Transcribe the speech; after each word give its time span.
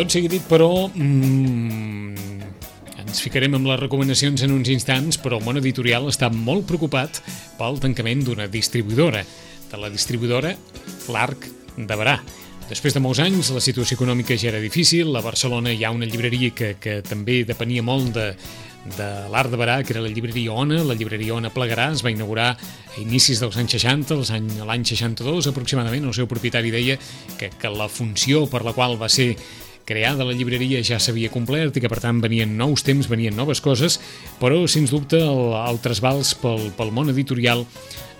Tot 0.00 0.08
sigui 0.08 0.30
dit, 0.32 0.44
però, 0.48 0.88
mmm, 0.88 2.14
ens 3.02 3.18
ficarem 3.20 3.52
amb 3.58 3.66
les 3.68 3.76
recomanacions 3.82 4.40
en 4.46 4.54
uns 4.54 4.70
instants, 4.72 5.18
però 5.20 5.36
el 5.36 5.44
món 5.44 5.60
editorial 5.60 6.08
està 6.08 6.30
molt 6.32 6.64
preocupat 6.70 7.18
pel 7.58 7.76
tancament 7.82 8.22
d'una 8.24 8.46
distribuïdora, 8.48 9.20
de 9.68 9.82
la 9.82 9.92
distribuïdora 9.92 10.54
L'Arc 11.12 11.44
de 11.76 12.00
Barà. 12.00 12.16
Després 12.70 12.96
de 12.96 13.04
molts 13.04 13.20
anys, 13.20 13.52
la 13.52 13.60
situació 13.60 14.00
econòmica 14.00 14.40
ja 14.40 14.48
era 14.54 14.64
difícil. 14.64 15.12
A 15.12 15.20
Barcelona 15.20 15.76
hi 15.76 15.84
ha 15.84 15.92
una 15.92 16.08
llibreria 16.08 16.56
que, 16.56 16.78
que 16.80 17.02
també 17.04 17.42
depenia 17.44 17.84
molt 17.84 18.14
de, 18.16 18.28
de 18.96 19.12
l'Art 19.28 19.52
de 19.52 19.60
Barà, 19.60 19.82
que 19.84 19.92
era 19.92 20.00
la 20.00 20.08
llibreria 20.08 20.56
Ona. 20.64 20.80
La 20.80 20.96
llibreria 20.96 21.36
Ona 21.36 21.52
Plegarà 21.52 21.90
es 21.92 22.00
va 22.00 22.16
inaugurar 22.16 22.54
a 22.56 23.00
inicis 23.04 23.44
dels 23.44 23.60
anys 23.60 23.76
60, 23.76 24.22
l'any 24.64 24.92
62 24.96 25.52
aproximadament. 25.52 26.08
El 26.08 26.16
seu 26.16 26.30
propietari 26.30 26.72
deia 26.72 26.96
que, 27.36 27.52
que 27.52 27.68
la 27.74 27.92
funció 27.92 28.46
per 28.48 28.64
la 28.64 28.72
qual 28.72 28.96
va 28.96 29.12
ser 29.12 29.34
creada 29.90 30.26
la 30.26 30.36
llibreria 30.36 30.84
ja 30.86 31.00
s'havia 31.02 31.32
complert 31.34 31.74
i 31.74 31.82
que 31.82 31.90
per 31.90 31.98
tant 32.02 32.22
venien 32.22 32.52
nous 32.56 32.84
temps, 32.86 33.08
venien 33.10 33.34
noves 33.34 33.58
coses, 33.64 33.98
però 34.38 34.62
sens 34.70 34.94
dubte 34.94 35.18
el, 35.18 35.50
el 35.58 35.82
trasbals 35.82 36.36
pel, 36.38 36.70
pel 36.78 36.94
món 36.94 37.10
editorial 37.10 37.66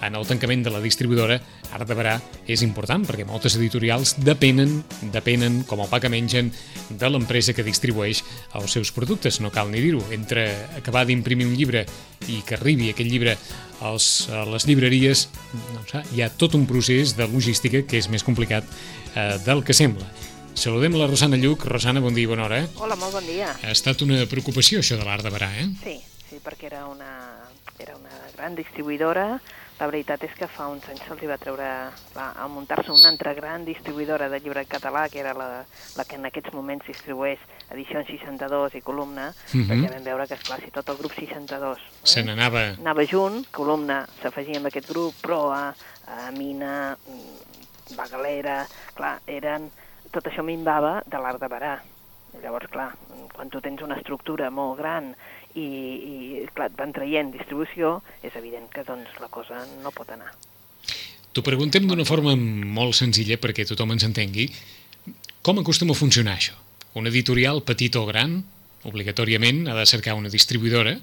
en 0.02 0.16
el 0.16 0.26
tancament 0.26 0.64
de 0.64 0.72
la 0.72 0.80
distribuïdora 0.82 1.36
Art 1.76 1.86
de 1.86 1.94
Barà 1.94 2.16
és 2.50 2.64
important 2.66 3.04
perquè 3.06 3.26
moltes 3.28 3.54
editorials 3.58 4.16
depenen, 4.18 4.80
depenen 5.14 5.60
com 5.68 5.82
el 5.84 5.90
pa 5.90 6.00
que 6.02 6.10
mengen 6.10 6.50
de 6.90 7.10
l'empresa 7.10 7.54
que 7.54 7.66
distribueix 7.66 8.24
els 8.58 8.74
seus 8.74 8.90
productes, 8.96 9.38
no 9.44 9.52
cal 9.54 9.70
ni 9.70 9.82
dir-ho. 9.84 10.02
Entre 10.10 10.48
acabar 10.80 11.04
d'imprimir 11.06 11.46
un 11.46 11.54
llibre 11.54 11.84
i 12.26 12.40
que 12.46 12.56
arribi 12.58 12.90
aquest 12.90 13.10
llibre 13.12 13.36
als, 13.86 14.26
a 14.32 14.42
les 14.48 14.66
llibreries, 14.66 15.28
doncs, 15.52 15.94
hi 16.16 16.24
ha 16.24 16.32
tot 16.32 16.58
un 16.58 16.66
procés 16.66 17.14
de 17.16 17.28
logística 17.30 17.84
que 17.86 18.00
és 18.00 18.10
més 18.10 18.26
complicat 18.26 18.66
eh, 19.14 19.36
del 19.46 19.62
que 19.62 19.76
sembla. 19.76 20.08
Saludem 20.54 20.96
la 20.98 21.06
Rosana 21.06 21.36
Lluc. 21.36 21.64
Rosana, 21.64 22.00
bon 22.00 22.14
dia 22.14 22.26
i 22.26 22.30
bona 22.30 22.44
hora. 22.44 22.60
Hola, 22.82 22.96
molt 22.98 23.14
bon 23.14 23.24
dia. 23.26 23.54
Ha 23.62 23.72
estat 23.72 24.02
una 24.04 24.18
preocupació 24.28 24.82
això 24.82 24.98
de 24.98 25.06
l'art 25.06 25.24
de 25.24 25.32
Barà, 25.32 25.48
eh? 25.62 25.68
Sí, 25.80 25.96
sí, 26.26 26.40
perquè 26.44 26.68
era 26.68 26.84
una, 26.90 27.10
era 27.78 27.96
una 27.96 28.20
gran 28.36 28.58
distribuïdora. 28.58 29.40
La 29.80 29.86
veritat 29.88 30.26
és 30.26 30.34
que 30.36 30.44
fa 30.50 30.66
uns 30.68 30.84
anys 30.92 31.06
se'ls 31.06 31.22
va 31.24 31.38
treure, 31.40 31.66
va, 32.12 32.26
al 32.36 32.50
muntar-se 32.52 32.92
una 32.92 33.08
altra 33.08 33.32
gran 33.32 33.64
distribuïdora 33.64 34.28
de 34.28 34.42
llibre 34.44 34.66
català, 34.68 35.06
que 35.08 35.22
era 35.22 35.32
la, 35.32 35.48
la 35.96 36.04
que 36.04 36.18
en 36.18 36.28
aquests 36.28 36.52
moments 36.52 36.84
distribueix 36.84 37.40
edicions 37.72 38.10
62 38.12 38.76
i 38.76 38.82
columna, 38.84 39.30
uh 39.30 39.54
-huh. 39.54 39.64
perquè 39.70 39.88
vam 39.94 40.04
veure 40.04 40.26
que, 40.28 40.34
esclar, 40.34 40.60
si 40.60 40.70
tot 40.70 40.88
el 40.90 40.98
grup 40.98 41.14
62 41.16 41.78
eh, 41.78 41.82
se 42.02 42.22
n'anava 42.22 42.76
anava 42.76 43.06
junt, 43.06 43.46
columna 43.50 44.06
s'afegia 44.20 44.58
amb 44.58 44.66
aquest 44.66 44.88
grup, 44.90 45.14
proa, 45.22 45.74
a 46.06 46.30
mina, 46.32 46.98
la 47.96 48.06
galera, 48.08 48.66
clar, 48.94 49.20
eren 49.26 49.70
tot 50.14 50.26
això 50.28 50.44
minvava 50.46 51.00
de 51.06 51.20
l'art 51.22 51.40
de 51.42 51.48
Barà. 51.50 51.74
Llavors, 52.40 52.70
clar, 52.70 52.92
quan 53.34 53.50
tu 53.50 53.60
tens 53.62 53.82
una 53.82 53.96
estructura 53.98 54.50
molt 54.54 54.78
gran 54.78 55.10
i, 55.58 55.64
i 55.64 56.44
clar, 56.54 56.70
et 56.70 56.78
van 56.78 56.92
traient 56.94 57.32
distribució, 57.34 57.98
és 58.22 58.36
evident 58.38 58.68
que 58.70 58.84
doncs, 58.86 59.16
la 59.22 59.30
cosa 59.32 59.64
no 59.82 59.90
pot 59.94 60.12
anar. 60.14 60.30
T'ho 61.30 61.42
preguntem 61.46 61.86
d'una 61.86 62.06
forma 62.06 62.34
molt 62.36 62.96
senzilla 62.98 63.38
perquè 63.38 63.66
tothom 63.66 63.94
ens 63.94 64.06
entengui. 64.06 64.48
Com 65.46 65.60
acostuma 65.62 65.94
a 65.94 65.98
funcionar 65.98 66.36
això? 66.38 66.56
Un 66.98 67.06
editorial, 67.06 67.62
petit 67.66 67.94
o 67.98 68.02
gran, 68.08 68.40
obligatòriament 68.86 69.68
ha 69.68 69.76
de 69.76 69.86
cercar 69.86 70.16
una 70.18 70.32
distribuïdora 70.32 70.96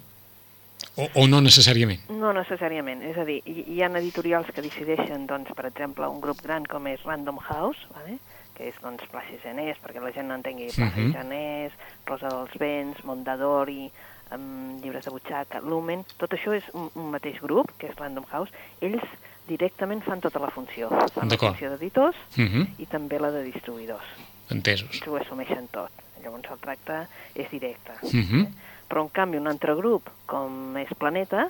o, 0.98 1.08
o 1.08 1.28
no 1.30 1.40
necessàriament? 1.46 2.08
No 2.12 2.34
necessàriament. 2.36 3.04
És 3.08 3.18
a 3.22 3.26
dir, 3.28 3.40
hi, 3.46 3.64
hi 3.76 3.84
ha 3.84 3.90
editorials 4.00 4.50
que 4.54 4.66
decideixen, 4.66 5.28
doncs, 5.30 5.54
per 5.58 5.68
exemple, 5.70 6.10
un 6.10 6.20
grup 6.24 6.42
gran 6.44 6.66
com 6.70 6.90
és 6.92 7.04
Random 7.06 7.40
House, 7.48 7.88
¿vale? 7.96 8.18
Que 8.58 8.68
és 8.72 8.78
doncs, 8.82 9.06
Plaça 9.14 9.38
Genés, 9.44 9.78
perquè 9.84 10.02
la 10.02 10.12
gent 10.16 10.28
no 10.28 10.36
entengui, 10.40 10.72
Plaça 10.74 10.98
uh 10.98 11.06
-huh. 11.06 11.14
Genés, 11.14 11.74
Rosa 12.06 12.30
dels 12.34 12.58
Vents, 12.58 13.04
Mondadori, 13.06 13.92
um, 14.32 14.80
llibres 14.82 15.06
de 15.06 15.12
butxaca, 15.12 15.62
Lumen, 15.62 16.04
tot 16.18 16.34
això 16.34 16.54
és 16.58 16.64
un, 16.74 16.90
un 16.96 17.12
mateix 17.12 17.40
grup, 17.42 17.72
que 17.78 17.88
és 17.88 17.96
Random 17.96 18.26
House, 18.32 18.52
ells 18.82 19.04
directament 19.48 20.04
fan 20.04 20.22
tota 20.22 20.40
la 20.40 20.50
funció. 20.52 20.90
Fan 21.14 21.30
la 21.30 21.38
funció 21.38 21.70
d'editors 21.70 22.18
uh 22.38 22.44
-huh. 22.44 22.68
i 22.78 22.86
també 22.86 23.20
la 23.20 23.32
de 23.32 23.44
distribuïdors. 23.44 24.08
Entesos. 24.50 24.90
Ells 24.96 25.08
ho 25.08 25.16
assumeixen 25.16 25.68
tot. 25.72 25.92
Llavors 26.24 26.50
el 26.52 26.60
tracte 26.60 27.08
és 27.36 27.50
directe. 27.50 27.94
Uh 28.02 28.12
-huh. 28.12 28.42
eh? 28.42 28.48
Però 28.90 29.02
en 29.02 29.10
canvi 29.10 29.38
un 29.38 29.48
altre 29.48 29.76
grup, 29.76 30.10
com 30.26 30.78
és 30.78 30.90
Planeta, 30.98 31.50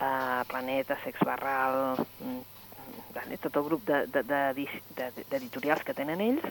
uh, 0.00 0.44
Planeta, 0.46 0.98
Sex 1.04 1.18
Barral, 1.24 1.96
vale, 3.20 3.38
tot 3.42 3.56
el 3.56 3.66
grup 3.68 3.86
d'editorials 3.86 4.96
de, 4.96 5.10
de, 5.30 5.40
de, 5.60 5.84
que 5.86 5.94
tenen 5.96 6.24
ells, 6.24 6.48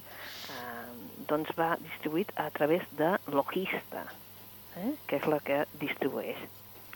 eh, 0.53 0.85
doncs 1.29 1.51
va 1.57 1.73
distribuït 1.81 2.31
a 2.37 2.49
través 2.55 2.85
de 2.97 3.15
Logista, 3.33 4.05
eh, 4.77 4.93
que 5.07 5.19
és 5.19 5.27
la 5.29 5.41
que 5.45 5.63
distribueix, 5.81 6.39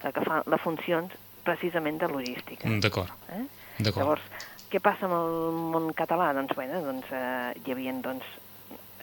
la 0.03 0.13
que 0.15 0.23
fa 0.25 0.41
les 0.49 0.63
funcions 0.63 1.13
precisament 1.43 1.99
de 1.99 2.07
logística. 2.07 2.69
D'acord. 2.79 3.11
Eh? 3.35 3.43
Llavors, 3.83 4.23
què 4.71 4.79
passa 4.83 5.09
amb 5.09 5.17
el 5.17 5.57
món 5.73 5.89
català? 5.97 6.31
Doncs, 6.37 6.55
bueno, 6.55 6.79
doncs, 6.85 7.09
eh, 7.11 7.51
hi 7.65 7.75
havia 7.75 7.93
doncs, 8.05 8.27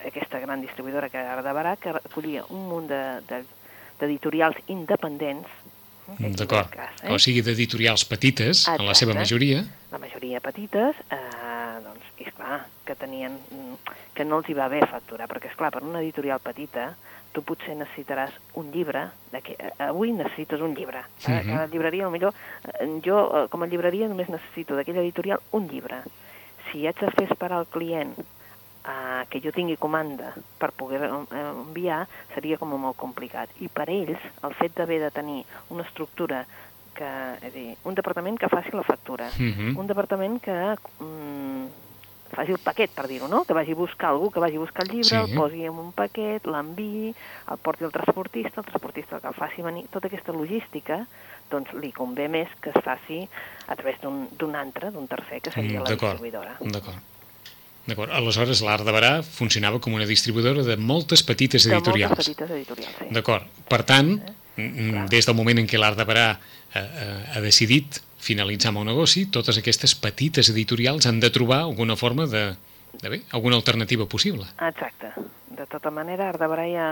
aquesta 0.07 0.39
gran 0.41 0.63
distribuïdora 0.63 1.11
que 1.13 1.21
ara 1.21 1.43
de 1.45 1.53
Barà, 1.53 1.75
que 1.77 1.93
recollia 1.93 2.47
un 2.49 2.65
munt 2.71 2.87
d'editorials 2.89 4.57
de, 4.57 4.65
de, 4.65 4.73
independents 4.73 5.61
D'acord. 6.17 6.73
Eh? 6.75 7.11
O 7.13 7.19
sigui, 7.21 7.43
d'editorials 7.45 8.03
petites, 8.09 8.65
Exacte. 8.65 8.81
en 8.81 8.89
la 8.89 8.95
seva 8.97 9.13
majoria. 9.15 9.61
La 10.31 10.39
majoria 10.39 10.39
petites, 10.39 10.95
eh, 11.11 11.81
doncs, 11.83 12.05
i 12.17 12.23
esclar, 12.23 12.65
que 12.85 12.95
tenien, 12.95 13.33
que 14.15 14.23
no 14.23 14.37
els 14.39 14.47
hi 14.47 14.53
va 14.55 14.69
bé 14.71 14.79
facturar, 14.87 15.27
perquè 15.27 15.49
esclar, 15.49 15.71
per 15.73 15.83
una 15.83 15.99
editorial 15.99 16.39
petita, 16.39 16.93
tu 17.33 17.43
potser 17.43 17.75
necessitaràs 17.75 18.31
un 18.55 18.71
llibre, 18.71 19.09
de 19.33 19.41
que, 19.41 19.57
eh, 19.59 19.71
avui 19.89 20.13
necessites 20.13 20.61
un 20.61 20.73
llibre. 20.73 20.99
Uh 21.27 21.33
-huh. 21.35 21.45
Cada 21.51 21.67
llibreria, 21.67 22.09
millor, 22.09 22.33
jo 23.03 23.47
com 23.49 23.63
a 23.63 23.67
llibreria 23.67 24.07
només 24.07 24.29
necessito 24.29 24.75
d'aquella 24.75 25.01
editorial 25.01 25.39
un 25.51 25.67
llibre. 25.67 26.01
Si 26.71 26.87
haig 26.87 26.97
de 26.97 27.11
fer 27.11 27.27
esperar 27.29 27.57
al 27.57 27.67
client 27.67 28.15
uh, 28.85 29.25
que 29.29 29.41
jo 29.41 29.51
tingui 29.51 29.77
comanda 29.77 30.33
per 30.57 30.71
poder 30.71 31.09
enviar 31.31 32.07
seria 32.33 32.57
com 32.57 32.69
molt 32.69 32.97
complicat. 32.97 33.49
I 33.59 33.67
per 33.67 33.89
ells, 33.89 34.19
el 34.43 34.53
fet 34.53 34.75
d'haver 34.75 34.99
de 35.01 35.11
tenir 35.11 35.45
una 35.69 35.83
estructura 35.83 36.45
que, 36.95 37.11
és 37.41 37.53
dir, 37.53 37.67
un 37.87 37.95
departament 37.97 38.37
que 38.39 38.49
faci 38.51 38.73
la 38.75 38.83
factura, 38.83 39.27
uh 39.27 39.51
-huh. 39.51 39.77
un 39.77 39.87
departament 39.87 40.41
que 40.41 40.75
mm, 40.99 41.67
faci 42.31 42.51
el 42.51 42.61
paquet, 42.63 42.91
per 42.95 43.07
dir-ho, 43.07 43.27
no? 43.27 43.43
Que 43.45 43.53
vagi 43.53 43.75
a 43.75 43.75
buscar 43.75 44.09
algú, 44.09 44.31
que 44.31 44.39
vagi 44.39 44.55
a 44.55 44.63
buscar 44.63 44.85
el 44.85 44.91
llibre, 44.91 45.09
sí. 45.09 45.15
el 45.15 45.35
posi 45.35 45.65
en 45.65 45.77
un 45.77 45.91
paquet, 45.91 46.47
l'enviï, 46.47 47.13
el 47.51 47.57
porti 47.57 47.83
al 47.83 47.91
transportista, 47.91 48.61
el 48.61 48.67
transportista 48.67 49.19
que 49.19 49.27
el 49.27 49.37
faci 49.37 49.61
venir, 49.61 49.85
tota 49.91 50.07
aquesta 50.07 50.31
logística, 50.31 51.05
doncs 51.51 51.73
li 51.73 51.91
convé 51.91 52.29
més 52.31 52.47
que 52.63 52.71
es 52.71 52.83
faci 52.83 53.27
a 53.67 53.75
través 53.75 53.99
d'un 54.01 54.55
altre, 54.55 54.91
d'un 54.91 55.07
tercer, 55.07 55.41
que 55.41 55.51
seria 55.51 55.79
mm, 55.79 55.83
la 55.83 55.95
distribuïdora. 55.95 56.57
D'acord. 56.61 57.09
D'acord. 57.87 58.11
Aleshores, 58.13 58.61
l'Art 58.61 58.85
de 58.85 58.93
Barà 58.93 59.13
funcionava 59.25 59.79
com 59.81 59.95
una 59.97 60.05
distribuïdora 60.05 60.63
de 60.63 60.77
moltes 60.77 61.23
petites 61.25 61.65
editorials. 61.65 62.11
De 62.11 62.15
moltes 62.15 62.29
petites 62.29 62.53
editorials, 62.57 62.95
sí. 62.99 63.09
D'acord. 63.11 63.49
Per 63.67 63.81
tant, 63.89 64.13
eh? 64.19 64.35
Des 65.11 65.27
del 65.27 65.37
moment 65.37 65.61
en 65.61 65.67
què 65.69 65.79
l'Art 65.79 65.99
de 65.99 66.05
Barà 66.07 66.27
eh, 66.33 66.81
eh, 66.81 67.17
ha 67.35 67.41
decidit 67.43 68.01
finalitzar 68.21 68.71
amb 68.71 68.83
el 68.83 68.91
negoci, 68.91 69.25
totes 69.33 69.57
aquestes 69.57 69.95
petites 69.97 70.51
editorials 70.53 71.07
han 71.09 71.19
de 71.19 71.31
trobar 71.33 71.63
alguna 71.65 71.97
forma 71.97 72.27
de, 72.29 72.51
de 73.01 73.09
bé, 73.09 73.21
alguna 73.31 73.57
alternativa 73.57 74.05
possible. 74.05 74.45
Exacte. 74.61 75.13
De 75.51 75.65
tota 75.67 75.91
manera, 75.91 76.29
Art 76.29 76.41
de 76.41 76.49
Barà 76.51 76.67
ja, 76.69 76.91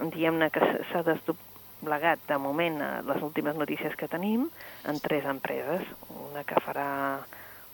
diguem-ne 0.00 0.48
que 0.52 0.64
s'ha 0.90 1.04
desdoblegat 1.06 2.24
de 2.28 2.38
moment 2.40 2.80
a 2.82 2.90
les 3.06 3.22
últimes 3.22 3.56
notícies 3.58 3.94
que 3.98 4.08
tenim 4.08 4.48
en 4.88 5.00
tres 5.04 5.28
empreses. 5.28 5.84
Una 6.30 6.46
que 6.48 6.58
farà 6.64 6.88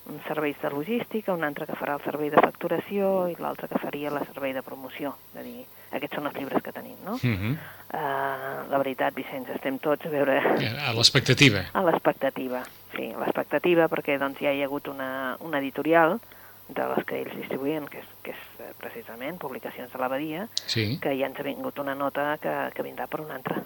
un 0.09 0.19
serveis 0.27 0.57
de 0.61 0.69
logística, 0.73 1.33
un 1.33 1.45
altre 1.45 1.67
que 1.69 1.77
farà 1.77 1.95
el 1.97 2.03
servei 2.03 2.31
de 2.33 2.41
facturació 2.41 3.27
i 3.29 3.35
l'altre 3.39 3.69
que 3.69 3.79
faria 3.81 4.09
el 4.09 4.19
servei 4.25 4.55
de 4.57 4.63
promoció. 4.65 5.13
És 5.33 5.39
a 5.39 5.43
dir, 5.45 5.65
aquests 5.95 6.17
són 6.17 6.29
els 6.29 6.39
llibres 6.39 6.63
que 6.65 6.73
tenim, 6.73 6.97
no? 7.05 7.15
Uh 7.15 7.35
-huh. 7.35 7.53
uh, 7.53 8.71
la 8.71 8.81
veritat, 8.81 9.13
Vicenç, 9.13 9.49
estem 9.55 9.79
tots 9.79 10.05
a 10.05 10.09
veure... 10.09 10.41
A 10.87 10.93
l'expectativa. 10.93 11.63
A 11.73 11.83
l'expectativa, 11.83 12.63
sí, 12.95 13.11
a 13.13 13.19
l'expectativa, 13.19 13.87
perquè 13.87 14.17
doncs, 14.19 14.39
ja 14.39 14.51
hi 14.51 14.61
ha 14.61 14.65
hagut 14.65 14.87
una, 14.87 15.37
una 15.39 15.59
editorial 15.59 16.19
de 16.67 16.83
les 16.95 17.05
que 17.05 17.21
ells 17.21 17.35
distribuïen, 17.35 17.87
que 17.89 17.99
és, 17.99 18.09
que 18.21 18.31
és 18.31 18.41
eh, 18.59 18.73
precisament 18.77 19.37
Publicacions 19.37 19.91
de 19.91 19.97
l'Abadia, 19.97 20.47
sí. 20.65 20.99
que 21.01 21.15
ja 21.17 21.25
ens 21.25 21.39
ha 21.39 21.43
vingut 21.43 21.79
una 21.79 21.95
nota 21.95 22.37
que, 22.41 22.71
que 22.75 22.83
vindrà 22.83 23.07
per 23.07 23.21
un 23.21 23.31
altre, 23.31 23.63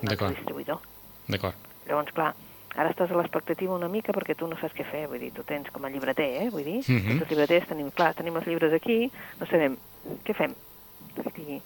un 0.00 0.08
altre 0.08 0.30
distribuïdor. 0.34 0.80
D'acord. 1.28 1.54
Llavors, 1.86 2.12
clar, 2.12 2.34
ara 2.74 2.90
estàs 2.90 3.10
a 3.10 3.18
l'expectativa 3.18 3.74
una 3.74 3.88
mica 3.88 4.12
perquè 4.12 4.36
tu 4.38 4.48
no 4.50 4.58
saps 4.60 4.76
què 4.76 4.86
fer, 4.88 5.06
vull 5.10 5.22
dir, 5.22 5.32
tu 5.34 5.44
tens 5.46 5.70
com 5.72 5.84
a 5.84 5.90
llibreter, 5.90 6.28
eh, 6.42 6.50
vull 6.50 6.64
dir, 6.64 6.80
uh 6.82 6.84
-huh. 6.84 7.08
tots 7.08 7.22
els 7.22 7.30
llibreters 7.30 7.68
tenim, 7.68 7.90
clar, 7.90 8.14
tenim 8.14 8.36
els 8.36 8.46
llibres 8.46 8.72
aquí, 8.72 9.10
no 9.40 9.46
sabem, 9.46 9.76
què 10.24 10.34
fem? 10.34 10.54
I, 11.14 11.60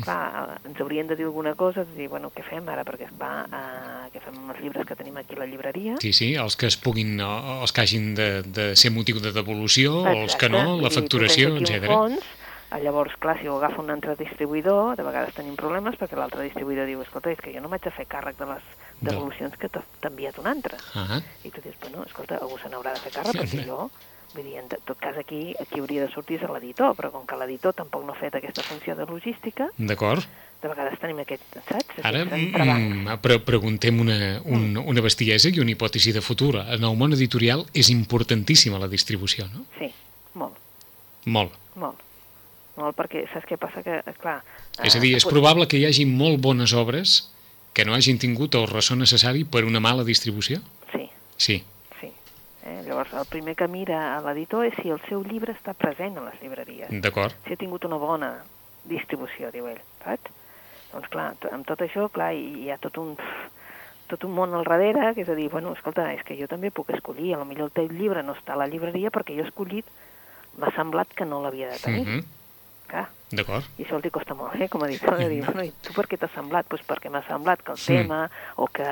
clar, 0.00 0.60
ens 0.64 0.80
haurien 0.80 1.06
de 1.06 1.16
dir 1.16 1.24
alguna 1.24 1.54
cosa, 1.54 1.84
de 1.84 1.94
dir, 1.94 2.08
bueno, 2.08 2.30
què 2.30 2.42
fem 2.42 2.66
ara, 2.68 2.84
perquè, 2.84 3.08
clar, 3.18 3.46
uh, 3.50 4.08
què 4.12 4.20
fem 4.20 4.34
amb 4.38 4.50
els 4.54 4.60
llibres 4.62 4.86
que 4.86 4.96
tenim 4.96 5.16
aquí 5.16 5.34
a 5.34 5.38
la 5.40 5.46
llibreria? 5.46 5.96
Sí, 6.00 6.12
sí, 6.12 6.34
els 6.36 6.56
que 6.56 6.66
es 6.66 6.76
puguin, 6.76 7.20
els 7.20 7.72
que 7.72 7.80
hagin 7.82 8.14
de, 8.14 8.42
de 8.42 8.76
ser 8.76 8.92
motiu 8.92 9.20
de 9.20 9.32
devolució, 9.32 10.00
Exacte, 10.00 10.22
els 10.22 10.36
que 10.36 10.48
no, 10.48 10.80
la 10.80 10.90
facturació, 10.90 11.56
etc. 11.56 11.84
fons, 11.86 12.24
Ah, 12.74 12.80
Llavors, 12.80 13.14
clar, 13.22 13.38
si 13.38 13.46
ho 13.46 13.54
agafa 13.54 13.82
un 13.82 13.90
altre 13.94 14.16
distribuïdor, 14.18 14.96
de 14.98 15.04
vegades 15.06 15.36
tenim 15.36 15.54
problemes 15.54 15.94
perquè 15.94 16.16
l'altre 16.18 16.42
distribuïdor 16.42 16.88
diu, 16.90 17.04
escolta, 17.04 17.30
és 17.30 17.38
que 17.38 17.52
jo 17.54 17.60
no 17.62 17.68
m'haig 17.70 17.84
de 17.84 17.92
fer 17.94 18.06
càrrec 18.10 18.34
de 18.40 18.48
les. 18.48 18.64
Devolucions 19.10 19.54
que 19.60 19.68
t'ha 19.68 19.82
enviat 20.08 20.38
un 20.38 20.46
altre. 20.46 20.76
Ah, 20.94 21.20
I 21.44 21.50
tu 21.50 21.60
dius, 21.60 21.76
bueno, 21.80 22.04
escolta, 22.06 22.38
algú 22.40 22.58
se 22.58 22.68
n'haurà 22.72 22.94
de 22.94 23.00
fer 23.04 23.12
càrrec 23.12 23.40
perquè 23.42 23.64
jo... 23.68 23.90
Vull 24.34 24.42
dir, 24.48 24.56
en 24.58 24.66
tot 24.66 24.98
cas 24.98 25.14
aquí, 25.16 25.54
aquí 25.62 25.78
hauria 25.78 26.02
de 26.02 26.10
sortir 26.10 26.40
és 26.40 26.48
l'editor, 26.50 26.96
però 26.98 27.12
com 27.14 27.22
que 27.24 27.36
l'editor 27.38 27.70
tampoc 27.72 28.02
no 28.02 28.10
ha 28.16 28.18
fet 28.18 28.34
aquesta 28.34 28.64
funció 28.66 28.96
de 28.98 29.04
logística, 29.06 29.68
d'acord. 29.78 30.24
de 30.60 30.66
vegades 30.72 30.98
tenim 30.98 31.20
aquest, 31.22 31.44
saps? 31.68 32.00
Ara 32.02 32.24
Aquest 32.24 32.32
entrebanc. 32.32 32.82
mm, 32.96 33.18
pre 33.22 33.36
preguntem 33.38 34.00
una, 34.02 34.16
un, 34.44 34.76
una 34.76 35.00
bestiesa 35.06 35.52
i 35.54 35.60
una 35.62 35.70
hipòtesi 35.70 36.10
de 36.10 36.20
futur. 36.20 36.56
En 36.66 36.82
el 36.82 36.96
món 36.98 37.12
editorial 37.14 37.62
és 37.72 37.90
importantíssima 37.94 38.80
la 38.82 38.88
distribució, 38.90 39.46
no? 39.54 39.66
Sí, 39.78 39.92
molt, 40.34 40.58
Molt. 41.26 41.52
molt. 41.76 42.02
Molt, 42.76 42.96
perquè 42.98 43.28
saps 43.32 43.46
què 43.46 43.56
passa? 43.56 43.84
Que, 43.86 44.00
clar... 44.18 44.40
És 44.82 44.96
a 44.96 44.98
dir, 44.98 45.12
eh, 45.14 45.16
és 45.22 45.28
pot- 45.28 45.30
probable 45.36 45.68
que 45.70 45.78
hi 45.78 45.86
hagi 45.86 46.06
molt 46.10 46.40
bones 46.42 46.72
obres 46.74 47.30
que 47.74 47.84
no 47.84 47.94
hagin 47.94 48.18
tingut 48.22 48.54
el 48.54 48.68
ressò 48.70 48.94
necessari 48.96 49.44
per 49.44 49.64
una 49.66 49.80
mala 49.80 50.04
distribució? 50.06 50.60
Sí, 50.92 51.10
Sí. 51.36 51.64
sí. 52.00 52.12
Eh? 52.64 52.82
Llavors, 52.86 53.12
el 53.12 53.26
primer 53.26 53.56
que 53.58 53.66
mira 53.68 54.20
l'editor 54.22 54.64
és 54.66 54.74
si 54.80 54.88
el 54.94 55.00
seu 55.08 55.22
llibre 55.26 55.52
està 55.52 55.74
present 55.74 56.16
a 56.18 56.24
les 56.30 56.40
llibreries. 56.40 56.88
D'acord. 57.02 57.34
si 57.46 57.52
ha 57.52 57.56
tingut 57.60 57.84
una 57.84 57.96
bona 57.98 58.44
distribució, 58.84 59.50
diu 59.52 59.66
ell, 59.66 59.80
saps? 60.04 60.30
Doncs 60.92 61.08
clar, 61.10 61.34
amb 61.50 61.66
tot 61.66 61.80
això, 61.82 62.08
clar, 62.12 62.32
hi 62.38 62.70
ha 62.70 62.78
tot 62.78 62.96
un, 63.02 63.16
tot 64.06 64.22
un 64.24 64.30
món 64.36 64.54
al 64.54 64.62
darrere, 64.68 65.12
que 65.14 65.22
és 65.22 65.28
a 65.28 65.34
dir, 65.34 65.48
bueno, 65.50 65.72
escolta, 65.74 66.12
és 66.14 66.22
que 66.22 66.36
jo 66.38 66.46
també 66.46 66.70
puc 66.70 66.90
escollir, 66.94 67.34
a 67.34 67.38
lo 67.40 67.44
millor 67.48 67.66
el 67.72 67.72
teu 67.74 67.88
llibre 67.90 68.22
no 68.22 68.36
està 68.36 68.54
a 68.54 68.60
la 68.60 68.68
llibreria 68.70 69.10
perquè 69.10 69.34
jo 69.34 69.42
he 69.42 69.48
escollit, 69.48 69.84
m'ha 70.56 70.70
semblat 70.76 71.08
que 71.16 71.24
no 71.26 71.40
l'havia 71.42 71.68
de 71.72 71.78
tenir, 71.82 72.06
Mhm. 72.06 72.24
clar, 72.86 73.08
D'acord. 73.36 73.64
i 73.78 73.84
això 73.84 73.96
els 73.96 74.10
costa 74.12 74.34
molt, 74.34 74.54
eh, 74.60 74.68
com 74.68 74.82
a 74.82 74.88
editor, 74.88 75.16
de 75.18 75.28
dir, 75.28 75.42
bueno, 75.44 75.64
i 75.64 75.72
tu 75.82 75.92
per 75.92 76.06
què 76.08 76.18
t'ha 76.18 76.28
semblat? 76.34 76.68
Doncs 76.68 76.84
perquè 76.86 77.10
m'ha 77.10 77.22
semblat 77.26 77.62
que 77.62 77.72
el 77.72 77.78
Mm. 77.78 77.86
tema, 77.86 78.30
o 78.56 78.66
que 78.68 78.84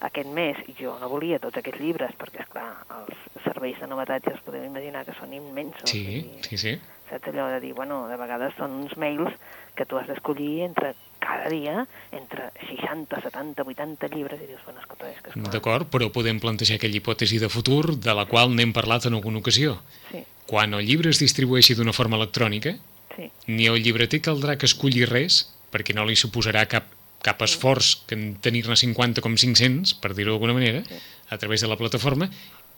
aquest 0.00 0.28
mes 0.28 0.56
jo 0.78 0.96
no 1.00 1.08
volia 1.08 1.38
tots 1.38 1.56
aquests 1.58 1.80
llibres, 1.80 2.10
perquè, 2.18 2.40
és 2.42 2.48
clar 2.48 2.84
els 3.00 3.44
serveis 3.44 3.78
de 3.80 3.86
novetats 3.86 4.24
ja 4.24 4.32
es 4.34 4.40
podeu 4.40 4.64
imaginar 4.64 5.04
que 5.04 5.12
són 5.14 5.32
immensos. 5.32 5.88
Sí, 5.90 5.98
i- 6.00 6.42
sí, 6.48 6.56
sí. 6.58 6.78
saps 7.10 7.26
allò 7.28 7.48
de 7.50 7.60
dir, 7.60 7.74
bueno, 7.74 8.06
de 8.08 8.16
vegades 8.16 8.54
són 8.56 8.70
uns 8.70 8.96
mails 8.96 9.32
que 9.74 9.84
tu 9.84 9.96
has 9.98 10.06
d'escollir 10.06 10.62
entre 10.62 10.94
cada 11.18 11.48
dia, 11.50 11.86
entre 12.12 12.50
60, 12.68 13.20
70, 13.20 13.62
80 13.64 14.06
llibres, 14.08 14.40
i 14.40 14.46
dius, 14.46 14.60
bueno, 14.64 14.80
escolta, 14.80 15.10
és 15.10 15.20
que 15.20 15.30
D'acord, 15.50 15.88
però 15.90 16.10
podem 16.12 16.38
plantejar 16.40 16.76
aquella 16.76 16.96
hipòtesi 16.96 17.38
de 17.40 17.48
futur 17.48 17.96
de 17.98 18.14
la 18.14 18.26
qual 18.26 18.54
n'hem 18.54 18.72
parlat 18.72 19.06
en 19.06 19.14
alguna 19.14 19.38
ocasió. 19.38 19.80
sí, 20.10 20.24
Quan 20.46 20.72
el 20.74 20.84
llibre 20.86 21.10
es 21.10 21.18
distribueixi 21.20 21.74
d'una 21.74 21.92
forma 21.92 22.16
electrònica, 22.16 22.74
sí, 23.16 23.30
ni 23.46 23.68
el 23.70 23.82
llibreter 23.82 24.22
caldrà 24.24 24.56
que 24.58 24.68
esculli 24.68 25.06
res, 25.08 25.42
perquè 25.70 25.94
no 25.96 26.06
li 26.08 26.16
suposarà 26.18 26.66
cap, 26.70 26.88
cap 27.24 27.42
esforç 27.44 27.96
que 28.08 28.16
en 28.18 28.34
tenir-ne 28.42 28.76
50 28.76 29.22
com 29.24 29.36
500, 29.36 29.94
per 30.02 30.14
dir-ho 30.16 30.34
d'alguna 30.34 30.56
manera, 30.56 30.82
a 31.30 31.38
través 31.38 31.62
de 31.62 31.70
la 31.70 31.78
plataforma, 31.80 32.30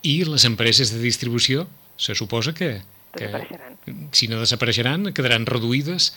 i 0.02 0.22
les 0.26 0.44
empreses 0.48 0.90
de 0.92 1.00
distribució 1.02 1.68
se 1.96 2.14
suposa 2.18 2.52
que, 2.54 2.80
que 3.14 3.28
si 4.10 4.28
no 4.28 4.40
desapareixeran, 4.42 5.12
quedaran 5.14 5.46
reduïdes 5.46 6.10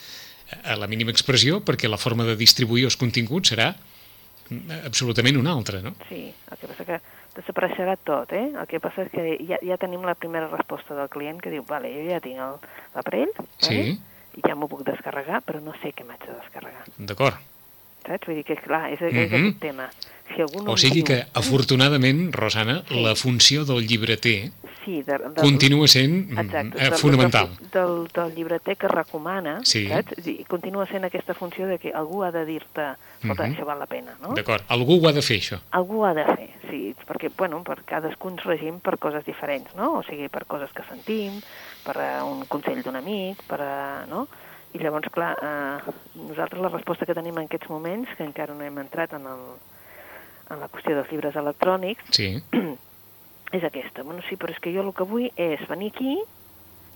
a 0.63 0.75
la 0.77 0.89
mínima 0.89 1.13
expressió, 1.13 1.61
perquè 1.65 1.89
la 1.89 2.01
forma 2.01 2.25
de 2.25 2.37
distribuir 2.37 2.85
els 2.89 2.97
continguts 3.01 3.53
serà 3.53 3.71
mm, 3.75 4.81
absolutament 4.89 5.37
una 5.41 5.53
altra, 5.53 5.81
no? 5.85 5.95
Sí, 6.09 6.27
el 6.29 6.59
que 6.61 6.69
passa 6.71 6.85
que 6.85 6.99
desapareixerà 7.35 7.97
tot, 8.03 8.31
eh? 8.33 8.51
El 8.55 8.67
que 8.67 8.79
passa 8.79 9.03
és 9.05 9.11
que 9.11 9.37
ja, 9.47 9.57
ja 9.61 9.77
tenim 9.77 10.01
la 10.07 10.15
primera 10.15 10.47
resposta 10.47 10.95
del 10.95 11.09
client 11.09 11.41
que 11.41 11.51
diu, 11.53 11.63
vale, 11.67 11.91
jo 11.93 12.09
ja 12.09 12.19
tinc 12.23 12.39
el- 12.39 12.59
l'aparell, 12.95 13.31
Sí. 13.59 13.75
vale? 13.77 13.97
i 14.35 14.41
ja 14.43 14.55
m'ho 14.55 14.67
puc 14.67 14.81
descarregar, 14.83 15.41
però 15.47 15.61
no 15.63 15.71
sé 15.81 15.93
què 15.95 16.03
m'haig 16.03 16.19
de 16.27 16.33
descarregar. 16.35 16.83
D'acord. 16.97 17.35
Saps? 18.05 18.27
Vull 18.27 18.35
dir 18.35 18.43
que, 18.45 18.55
clar, 18.57 18.91
és, 18.93 19.01
és 19.01 19.13
Mhm. 19.13 19.23
aquest 19.25 19.59
tema. 19.59 19.89
Si 20.35 20.41
algú 20.41 20.63
no 20.63 20.71
O 20.73 20.77
sigui 20.77 21.01
diu- 21.01 21.05
que, 21.05 21.25
afortunadament, 21.33 22.33
Rosana, 22.33 22.83
Sí. 22.87 22.99
la 23.01 23.15
funció 23.15 23.63
del 23.65 23.85
llibreter 23.87 24.51
sí, 24.83 25.01
de, 25.03 25.17
de, 25.17 25.33
continua 25.41 25.87
sent 25.87 26.29
mm, 26.31 26.39
Exacte, 26.39 26.77
eh, 26.79 26.89
del- 26.89 26.93
fonamental. 26.99 27.49
Del, 27.71 27.71
del, 27.71 28.07
del 28.13 28.35
llibreter 28.35 28.75
que 28.77 28.87
recomana, 28.87 29.59
Sí. 29.63 29.87
saps? 29.87 30.27
I 30.27 30.43
continua 30.45 30.85
sent 30.87 31.05
aquesta 31.05 31.33
funció 31.33 31.67
de 31.67 31.77
que 31.79 31.91
algú 31.93 32.23
ha 32.23 32.31
de 32.31 32.45
dir-te, 32.45 32.81
escolta, 33.21 33.47
Mhm. 33.47 33.55
això 33.55 33.65
val 33.65 33.79
la 33.79 33.85
pena, 33.87 34.15
no? 34.21 34.33
D'acord. 34.33 34.63
Algú 34.67 34.99
ho 35.03 35.07
ha 35.09 35.13
de 35.13 35.21
fer, 35.21 35.37
això. 35.39 35.59
Algú 35.71 36.01
ho 36.01 36.05
ha 36.05 36.13
de 36.13 36.25
fer, 36.25 36.49
sí, 36.69 36.95
perquè, 37.07 37.31
bueno, 37.37 37.63
per 37.63 37.83
cadascú 37.83 38.29
ens 38.29 38.43
regim 38.43 38.79
per 38.79 38.97
coses 38.99 39.23
diferents, 39.25 39.73
no? 39.75 39.99
O 39.99 40.03
sigui, 40.03 40.27
per 40.29 40.45
coses 40.45 40.71
que 40.73 40.83
sentim, 40.89 41.39
per 41.83 41.97
a 41.97 42.23
un 42.25 42.45
consell 42.45 42.81
d'un 42.83 42.95
amic, 42.95 43.41
per 43.43 43.61
a, 43.61 44.05
no? 44.07 44.27
I 44.75 44.81
llavors, 44.83 45.07
clar, 45.15 45.33
eh, 45.39 45.93
nosaltres 46.19 46.61
la 46.61 46.69
resposta 46.73 47.05
que 47.07 47.15
tenim 47.15 47.37
en 47.39 47.47
aquests 47.47 47.69
moments, 47.71 48.11
que 48.17 48.25
encara 48.27 48.53
no 48.53 48.65
hem 48.65 48.77
entrat 48.81 49.13
en, 49.15 49.23
el, 49.31 49.43
en 50.51 50.59
la 50.59 50.67
qüestió 50.73 50.97
dels 50.97 51.11
llibres 51.13 51.35
electrònics, 51.39 52.03
Sí. 52.11 52.33
és 53.55 53.63
aquesta. 53.63 54.03
Bueno, 54.03 54.21
sí, 54.27 54.35
però 54.35 54.51
és 54.51 54.59
que 54.59 54.73
jo 54.75 54.83
el 54.83 54.91
que 54.97 55.05
vull 55.07 55.29
és 55.39 55.61
venir 55.69 55.93
aquí 55.93 56.17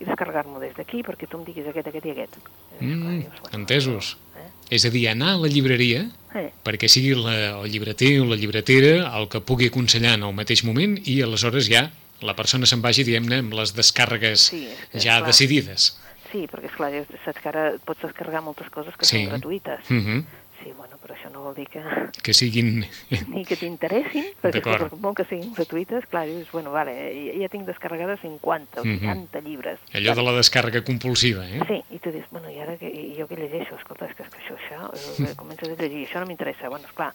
i 0.00 0.04
descarregar-m'ho 0.08 0.60
des 0.60 0.74
d'aquí 0.76 1.02
perquè 1.06 1.28
tu 1.28 1.38
em 1.40 1.44
diguis 1.48 1.66
aquest, 1.70 1.88
aquest 1.88 2.06
i 2.08 2.12
aquest. 2.14 2.36
Dius, 2.80 2.80
Mm, 2.80 3.18
dius, 3.20 3.40
bueno, 3.42 3.58
entesos. 3.62 4.16
Eh? 4.36 4.46
És 4.76 4.84
a 4.86 4.90
dir, 4.92 5.06
anar 5.10 5.34
a 5.34 5.40
la 5.42 5.48
llibreria 5.52 6.06
Eh, 6.32 6.52
perquè 6.62 6.86
sigui 6.86 7.10
la, 7.18 7.32
el 7.58 7.72
llibreter 7.72 8.20
o 8.22 8.24
la 8.30 8.36
llibretera 8.38 9.08
el 9.18 9.24
que 9.28 9.40
pugui 9.42 9.66
aconsellar 9.66 10.12
en 10.14 10.22
el 10.28 10.32
mateix 10.32 10.62
moment 10.62 10.92
i 11.10 11.16
aleshores 11.26 11.66
ja 11.66 11.88
la 12.22 12.36
persona 12.38 12.68
se'n 12.70 12.78
vagi, 12.84 13.02
diguem-ne, 13.02 13.40
amb 13.42 13.56
les 13.58 13.72
descàrregues 13.74 14.44
Sí, 14.52 14.60
ja 14.92 15.16
clar. 15.18 15.26
decidides. 15.26 15.96
Sí, 16.32 16.46
perquè, 16.50 16.70
esclar, 16.70 16.92
saps 17.24 17.40
que 17.42 17.48
ara 17.48 17.64
pots 17.84 18.02
descarregar 18.02 18.42
moltes 18.42 18.70
coses 18.70 18.96
que 18.96 19.04
Sí. 19.06 19.24
són 19.24 19.34
gratuïtes. 19.34 19.90
Mm 19.90 20.22
Sí, 20.60 20.74
bueno, 20.76 20.98
però 21.00 21.14
això 21.16 21.30
no 21.32 21.40
vol 21.40 21.54
dir 21.54 21.64
que 21.72 21.80
Que 22.22 22.34
siguin... 22.34 22.84
ni 23.32 23.46
que 23.48 23.56
t'interessin, 23.56 24.26
perquè 24.42 24.60
per 24.60 24.90
molt 25.00 25.16
que 25.16 25.24
siguin 25.24 25.54
gratuïtes, 25.56 26.04
clar, 26.12 26.26
dius, 26.28 26.50
bueno, 26.52 26.68
vale, 26.70 26.92
ja, 27.16 27.38
ja 27.40 27.48
tinc 27.48 27.64
descarregades 27.64 28.20
50 28.20 28.82
o 28.82 28.84
Mhm. 28.84 28.98
60 29.00 29.40
llibres. 29.40 29.78
Allò 29.94 30.14
de 30.14 30.22
la 30.22 30.32
descàrrega 30.36 30.84
compulsiva, 30.84 31.48
eh? 31.48 31.62
Sí, 31.66 31.80
i 31.96 31.98
tu 31.98 32.12
dius, 32.12 32.26
bueno, 32.30 32.50
i 32.52 32.58
ara 32.60 32.76
que, 32.76 32.90
i 32.92 33.16
jo 33.16 33.24
què 33.26 33.38
llegeixo? 33.40 33.74
Escolta, 33.80 34.04
és 34.04 34.14
que, 34.14 34.22
és 34.22 34.28
que 34.28 34.36
això, 34.36 34.58
això, 34.60 35.24
eh, 35.30 35.34
comences 35.34 35.66
a 35.66 35.80
llegir, 35.80 36.04
això 36.06 36.20
no 36.20 36.26
m'interessa. 36.26 36.68
Bueno, 36.68 36.84
esclar, 36.86 37.14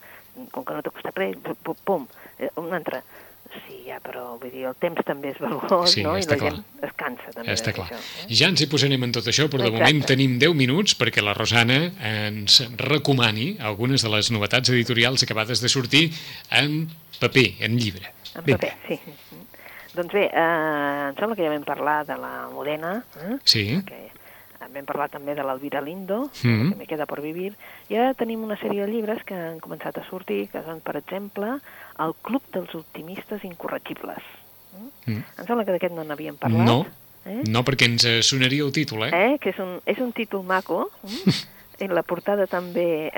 com 0.51 0.65
que 0.65 0.73
no 0.73 0.81
t'ha 0.81 0.89
costat 0.89 1.15
res, 1.15 1.37
pum, 1.61 1.75
pum, 1.85 2.07
eh, 2.39 2.49
un 2.57 2.73
altre. 2.73 3.03
Sí, 3.67 3.83
ja, 3.87 3.99
però 4.03 4.37
vull 4.39 4.51
dir, 4.51 4.65
el 4.65 4.75
temps 4.75 5.01
també 5.05 5.29
és 5.31 5.37
valuós, 5.39 5.89
Sí, 5.91 6.03
no? 6.03 6.17
I 6.17 6.23
la 6.25 6.35
clar. 6.37 6.51
gent 6.53 6.63
es 6.83 6.93
cansa 6.99 7.31
també 7.33 7.51
Està 7.53 7.71
de 7.71 7.73
clar. 7.73 7.87
això. 7.89 7.99
Eh? 8.25 8.33
Ja 8.35 8.47
ens 8.51 8.61
hi 8.61 8.67
posarem 8.67 9.03
en 9.03 9.11
tot 9.11 9.25
això, 9.31 9.47
però 9.47 9.63
de 9.63 9.69
Exacte. 9.69 9.83
moment 9.93 10.05
tenim 10.05 10.37
10 10.39 10.53
minuts 10.55 10.97
perquè 10.99 11.21
la 11.23 11.33
Rosana 11.33 11.79
ens 12.01 12.61
recomani 12.77 13.57
algunes 13.59 14.01
de 14.03 14.09
les 14.09 14.31
novetats 14.31 14.69
editorials 14.69 15.23
acabades 15.23 15.61
de 15.61 15.69
sortir 15.69 16.11
en 16.51 16.89
paper, 17.19 17.55
en 17.61 17.77
llibre. 17.77 18.11
En 18.35 18.43
Vinga. 18.43 18.57
paper, 18.59 18.73
sí. 18.87 18.99
Doncs 19.95 20.11
bé, 20.11 20.25
eh, 20.25 21.07
em 21.09 21.15
sembla 21.15 21.35
que 21.37 21.43
ja 21.45 21.49
vam 21.53 21.63
parlar 21.63 22.05
de 22.05 22.17
la 22.19 22.49
Modena, 22.51 22.97
eh? 23.23 23.37
Sí, 23.45 23.81
que 23.87 24.09
vam 24.73 24.83
parlar 24.85 25.07
també 25.09 25.35
de 25.35 25.43
l'Alvira 25.43 25.79
Lindo, 25.79 26.29
Mhm. 26.43 26.71
que 26.71 26.75
me 26.75 26.85
queda 26.87 27.05
per 27.05 27.21
vivir, 27.21 27.53
i 27.87 27.95
ara 27.95 28.13
tenim 28.13 28.43
una 28.43 28.57
sèrie 28.57 28.81
de 28.85 28.91
llibres 28.91 29.23
que 29.23 29.33
han 29.35 29.59
començat 29.61 29.95
a 29.97 30.03
sortir, 30.09 30.49
que 30.49 30.61
són, 30.63 30.81
per 30.81 30.97
exemple, 30.97 31.59
El 32.03 32.13
Club 32.25 32.43
dels 32.53 32.75
Optimistes 32.75 33.43
Incorregibles. 33.47 34.23
Mm? 34.75 34.91
Mm. 35.05 35.23
Em 35.39 35.47
sembla 35.47 35.65
que 35.65 35.75
d'aquest 35.75 35.95
no 35.95 36.05
n'havíem 36.07 36.37
parlat. 36.41 36.67
No. 36.67 36.83
Eh? 37.25 37.41
no 37.49 37.63
perquè 37.65 37.87
ens 37.89 38.05
eh, 38.05 38.19
sonaria 38.21 38.61
el 38.61 38.73
títol, 38.73 39.07
eh? 39.07 39.09
eh? 39.09 39.37
Que 39.41 39.49
és 39.49 39.59
un, 39.63 39.79
és 39.89 39.97
un 40.03 40.11
títol 40.13 40.43
maco, 40.45 40.83
mm? 41.01 41.37
i 41.85 41.89
la 41.89 42.05
portada 42.05 42.49
també... 42.51 43.11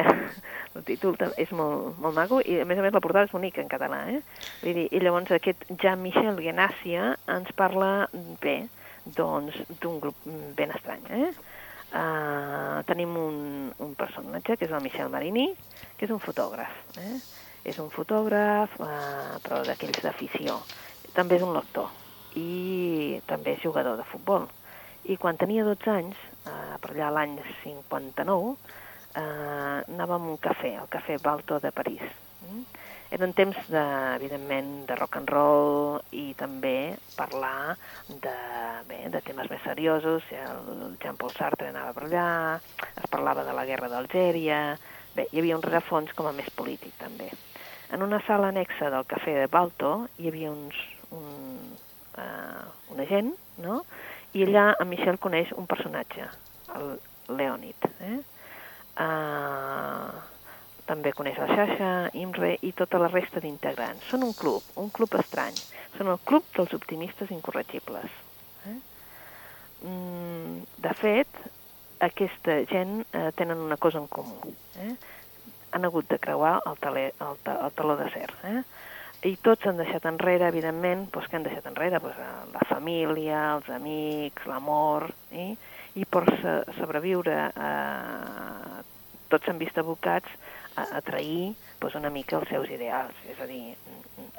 El 0.77 0.83
títol 0.85 1.15
és 1.41 1.49
molt, 1.57 1.95
molt 1.97 2.13
maco 2.13 2.37
i, 2.37 2.59
a 2.61 2.65
més 2.69 2.77
a 2.77 2.83
més, 2.85 2.93
la 2.93 3.01
portada 3.01 3.25
és 3.25 3.31
bonica 3.33 3.63
en 3.63 3.69
català. 3.71 4.03
Eh? 4.13 4.19
Vull 4.61 4.75
dir, 4.77 4.83
I 4.93 4.99
llavors 5.01 5.31
aquest 5.33 5.63
Jean-Michel 5.81 6.37
Guenassia 6.37 7.15
ens 7.33 7.49
parla 7.57 8.05
bé 8.43 8.59
doncs 9.17 9.57
d'un 9.81 9.97
grup 10.03 10.27
ben 10.53 10.75
estrany. 10.75 11.01
Eh? 11.17 11.31
Uh, 11.87 12.83
tenim 12.85 13.15
un, 13.17 13.39
un 13.81 13.95
personatge, 13.97 14.53
que 14.53 14.67
és 14.67 14.75
el 14.75 14.83
Michel 14.85 15.09
Marini, 15.09 15.47
que 15.97 16.05
és 16.05 16.13
un 16.13 16.21
fotògraf. 16.21 16.77
Eh? 17.01 17.15
És 17.67 17.79
un 17.83 17.89
fotògraf, 17.91 18.77
uh, 18.79 19.37
però 19.43 19.61
d'aquells 19.67 19.99
d'afició. 20.05 20.61
També 21.15 21.35
és 21.35 21.43
un 21.43 21.55
lector 21.55 21.89
i 22.37 23.19
també 23.27 23.55
és 23.57 23.63
jugador 23.63 23.97
de 23.99 24.05
futbol. 24.07 24.47
I 25.07 25.17
quan 25.19 25.39
tenia 25.39 25.65
12 25.67 25.91
anys, 25.91 26.21
uh, 26.45 26.77
per 26.83 26.93
allà 26.93 27.11
l'any 27.15 27.37
59, 27.63 28.53
uh, 28.53 29.19
anava 29.19 30.15
a 30.15 30.21
un 30.21 30.39
cafè, 30.39 30.75
el 30.79 30.89
cafè 30.91 31.17
Balto 31.23 31.59
de 31.63 31.71
París. 31.75 32.03
Mm? 32.47 32.63
Eren 33.17 33.31
temps, 33.31 33.59
de, 33.71 33.83
evidentment, 34.17 34.71
de 34.87 34.95
rock 34.99 35.15
and 35.19 35.31
roll 35.31 35.99
i 36.11 36.33
també 36.35 36.97
parlar 37.15 37.77
de, 38.09 38.35
bé, 38.89 38.99
de 39.13 39.21
temes 39.23 39.47
més 39.51 39.63
seriosos. 39.63 40.27
El 40.35 40.97
Jean-Paul 41.03 41.31
Sartre 41.37 41.71
anava 41.71 41.95
per 41.95 42.07
allà, 42.09 42.27
es 42.91 43.11
parlava 43.11 43.47
de 43.47 43.55
la 43.55 43.67
guerra 43.69 43.91
d'Algèria... 43.91 44.61
Bé, 45.17 45.23
hi 45.33 45.39
havia 45.41 45.55
un 45.57 45.63
rerefons 45.65 46.11
com 46.13 46.27
a 46.29 46.33
més 46.35 46.51
polític, 46.53 46.91
també. 46.99 47.31
En 47.93 48.03
una 48.03 48.19
sala 48.27 48.49
anexa 48.51 48.89
del 48.91 49.05
cafè 49.07 49.33
de 49.41 49.47
Balto 49.51 49.91
hi 50.19 50.27
havia 50.27 50.51
uns, 50.51 50.77
un, 51.15 51.75
uh, 52.17 52.65
una 52.93 53.05
gent, 53.07 53.31
no? 53.63 53.81
I 54.35 54.43
allà 54.43 54.65
en 54.75 54.89
Michel 54.91 55.19
coneix 55.23 55.53
un 55.55 55.67
personatge, 55.69 56.27
el 56.75 56.97
Leònid. 57.31 57.87
Eh? 58.09 58.17
Uh, 58.97 60.11
també 60.87 61.11
coneix 61.15 61.39
la 61.39 61.47
xarxa, 61.51 61.91
IMRE 62.15 62.53
i 62.63 62.71
tota 62.75 62.99
la 63.01 63.09
resta 63.11 63.41
d'integrants. 63.43 64.07
Són 64.11 64.23
un 64.27 64.33
club, 64.35 64.63
un 64.79 64.91
club 64.93 65.15
estrany. 65.19 65.55
Són 65.97 66.11
el 66.11 66.19
club 66.27 66.47
dels 66.55 66.75
optimistes 66.77 67.31
incorregibles. 67.35 68.11
Eh? 68.67 68.77
Mm, 69.87 70.63
de 70.83 70.93
fet, 71.01 71.41
aquesta 72.03 72.61
gent 72.71 73.01
eh, 73.11 73.29
tenen 73.35 73.63
una 73.63 73.77
cosa 73.77 73.99
en 73.99 74.07
comú. 74.07 74.53
Eh? 74.83 74.93
Han 75.75 75.85
hagut 75.85 76.07
de 76.09 76.19
creuar 76.19 76.57
el, 76.65 76.77
taler, 76.81 77.09
el, 77.21 77.39
ta, 77.43 77.57
el 77.65 77.73
taló 77.75 77.97
de 77.99 78.09
cer. 78.13 78.29
Eh? 78.47 78.61
I 79.27 79.33
tots 79.43 79.65
han 79.67 79.79
deixat 79.81 80.05
enrere, 80.05 80.47
evidentment, 80.47 81.07
doncs, 81.13 81.27
que 81.27 81.39
han 81.39 81.45
deixat 81.47 81.65
enrere? 81.69 81.99
Doncs, 82.03 82.19
la 82.53 82.65
família, 82.69 83.41
els 83.57 83.69
amics, 83.73 84.45
l'amor, 84.49 85.09
eh? 85.31 85.55
i 85.97 86.05
per 86.05 86.23
sobreviure 86.77 87.37
eh, 87.49 88.83
tots 89.31 89.47
s'han 89.47 89.57
vist 89.57 89.79
abocats 89.81 90.29
a, 90.77 90.85
a 90.85 91.01
trair 91.01 91.55
doncs, 91.81 91.97
una 91.97 92.11
mica 92.13 92.37
els 92.39 92.49
seus 92.53 92.69
ideals. 92.69 93.17
És 93.31 93.41
a 93.41 93.49
dir, 93.49 93.73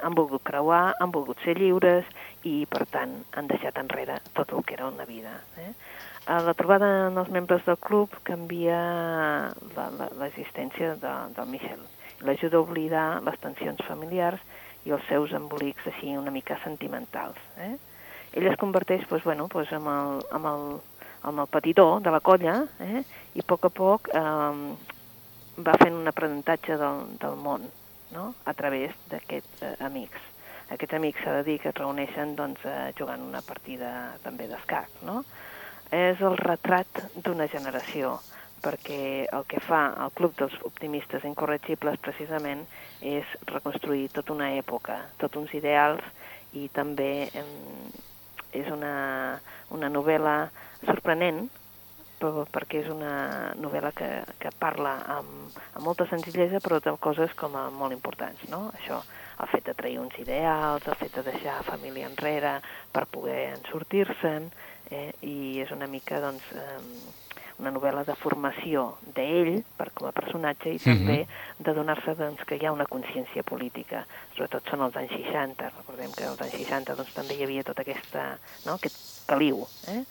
han 0.03 0.15
volgut 0.15 0.43
creuar, 0.47 0.95
han 0.99 1.11
volgut 1.11 1.43
ser 1.43 1.57
lliures 1.59 2.07
i, 2.47 2.63
per 2.71 2.85
tant, 2.91 3.19
han 3.35 3.51
deixat 3.51 3.77
enrere 3.81 4.19
tot 4.33 4.55
el 4.55 4.63
que 4.63 4.79
era 4.79 4.87
una 4.87 5.07
vida. 5.09 5.35
Eh? 5.59 5.73
La 6.29 6.53
trobada 6.53 7.07
en 7.07 7.15
els 7.17 7.29
membres 7.33 7.63
del 7.65 7.77
club 7.81 8.13
canvia 8.21 8.77
l'existència 10.19 10.91
de, 11.01 11.13
del 11.33 11.47
Michel. 11.49 11.81
L'ajuda 12.21 12.59
a 12.59 12.61
oblidar 12.61 13.05
les 13.25 13.39
tensions 13.41 13.81
familiars 13.87 14.43
i 14.85 14.93
els 14.93 15.07
seus 15.09 15.33
embolics 15.33 15.87
així 15.89 16.13
una 16.19 16.29
mica 16.29 16.59
sentimentals. 16.61 17.41
Eh? 17.65 17.71
Ell 18.37 18.45
es 18.51 18.59
converteix 18.61 19.07
doncs, 19.09 19.25
bueno, 19.25 19.49
doncs, 19.49 19.73
amb, 19.73 19.89
el, 19.89 20.21
amb, 20.37 20.51
el, 20.53 20.69
amb 21.31 21.45
el 21.47 21.49
petitó 21.49 21.87
de 22.05 22.13
la 22.13 22.21
colla 22.21 22.59
eh? 22.77 23.01
i 23.33 23.41
a 23.41 23.49
poc 23.49 23.65
a 23.65 23.73
poc 23.81 24.13
eh, 24.13 24.23
va 25.65 25.77
fent 25.81 25.97
un 25.97 26.13
aprenentatge 26.13 26.77
del, 26.77 27.05
del 27.25 27.41
món 27.41 27.65
no? 28.13 28.35
a 28.45 28.53
través 28.53 28.93
d'aquests 29.09 29.65
eh, 29.65 29.75
amics. 29.81 30.29
Aquests 30.77 31.01
amics 31.01 31.25
s'ha 31.25 31.39
de 31.39 31.45
dir 31.49 31.61
que 31.63 31.73
es 31.73 31.81
reuneixen 31.81 32.37
doncs, 32.37 32.61
eh, 32.69 32.91
jugant 33.01 33.25
una 33.25 33.41
partida 33.41 34.11
també 34.21 34.45
d'escac. 34.45 35.01
No? 35.09 35.23
És 35.89 36.19
el 36.21 36.35
retrat 36.37 36.99
d'una 37.25 37.47
generació 37.49 38.19
perquè 38.61 39.25
el 39.33 39.45
que 39.49 39.61
fa 39.63 39.79
el 40.03 40.11
Club 40.13 40.35
dels 40.37 40.55
Optimistes 40.67 41.23
Incorregibles 41.25 41.97
precisament 42.03 42.65
és 43.01 43.25
reconstruir 43.49 44.09
tota 44.13 44.35
una 44.35 44.51
època, 44.59 44.99
tots 45.17 45.39
uns 45.39 45.53
ideals 45.57 46.03
i 46.53 46.67
també 46.75 47.29
és 48.53 48.69
una, 48.73 49.39
una 49.73 49.89
novel·la 49.89 50.35
sorprenent 50.85 51.47
però 52.19 52.43
perquè 52.51 52.81
és 52.83 52.89
una 52.91 53.53
novel·la 53.55 53.93
que, 53.95 54.09
que 54.43 54.51
parla 54.59 54.97
amb, 55.15 55.55
amb 55.71 55.85
molta 55.85 56.05
senzillesa 56.09 56.59
però 56.63 56.81
de 56.83 56.91
coses 56.99 57.31
com 57.39 57.55
a 57.55 57.69
molt 57.71 57.95
importants, 57.95 58.43
no? 58.51 58.65
Això, 58.75 58.99
el 59.39 59.51
fet 59.53 59.69
de 59.69 59.75
trair 59.79 60.01
uns 60.01 60.17
ideals, 60.19 60.83
el 60.85 60.99
fet 60.99 61.15
de 61.15 61.23
deixar 61.29 61.61
família 61.63 62.09
enrere 62.11 62.57
per 62.91 63.05
poder 63.07 63.61
sortir-se'n, 63.71 64.49
eh? 64.91 65.11
i 65.21 65.59
és 65.63 65.71
una 65.75 65.87
mica, 65.87 66.19
doncs, 66.23 66.45
eh, 66.53 66.77
una 67.59 67.73
novel·la 67.75 68.05
de 68.07 68.15
formació 68.15 68.85
d'ell 69.15 69.59
per 69.77 69.89
com 69.95 70.07
a 70.07 70.13
personatge 70.15 70.71
i 70.75 70.79
també 70.79 71.19
uh 71.19 71.25
mhm. 71.25 71.27
-huh. 71.27 71.65
de 71.65 71.73
donar-se 71.73 72.15
doncs, 72.15 72.45
que 72.45 72.55
hi 72.55 72.65
ha 72.65 72.71
una 72.71 72.85
consciència 72.85 73.43
política. 73.43 74.05
Sobretot 74.35 74.69
són 74.69 74.81
els 74.81 74.95
anys 74.95 75.11
60, 75.11 75.69
recordem 75.77 76.11
que 76.11 76.23
als 76.23 76.41
anys 76.41 76.55
60 76.55 76.95
doncs, 76.95 77.13
també 77.13 77.35
hi 77.35 77.43
havia 77.43 77.63
tota 77.63 77.81
aquesta, 77.81 78.39
no? 78.65 78.73
aquest 78.73 78.95
caliu. 79.27 79.67
Eh? 79.87 80.03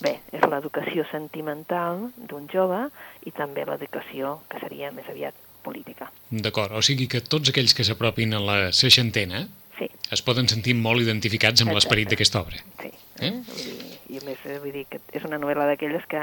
Bé, 0.00 0.20
és 0.32 0.42
l'educació 0.42 1.04
sentimental 1.10 2.10
d'un 2.16 2.48
jove 2.52 2.90
i 3.24 3.30
també 3.30 3.64
l'educació 3.64 4.40
que 4.48 4.58
seria 4.58 4.90
més 4.90 5.08
aviat 5.08 5.34
política. 5.62 6.10
D'acord, 6.30 6.72
o 6.72 6.82
sigui 6.82 7.06
que 7.06 7.20
tots 7.20 7.52
aquells 7.52 7.74
que 7.74 7.84
s'apropin 7.84 8.34
a 8.34 8.40
la 8.40 8.72
seixantena 8.72 9.46
sí. 9.78 9.88
es 10.10 10.22
poden 10.22 10.48
sentir 10.48 10.74
molt 10.74 11.00
identificats 11.00 11.62
amb 11.62 11.72
l'esperit 11.76 12.10
d'aquesta 12.10 12.42
obra. 12.42 12.58
Sí, 12.80 12.90
eh? 13.20 13.30
eh? 13.30 13.81
I 14.12 14.20
a 14.20 14.26
més 14.28 14.44
eh, 14.44 14.58
vull 14.60 14.74
dir 14.76 14.84
que 14.90 15.00
és 15.16 15.24
una 15.24 15.40
novel·la 15.40 15.66
d'aquelles 15.70 16.04
que 16.10 16.20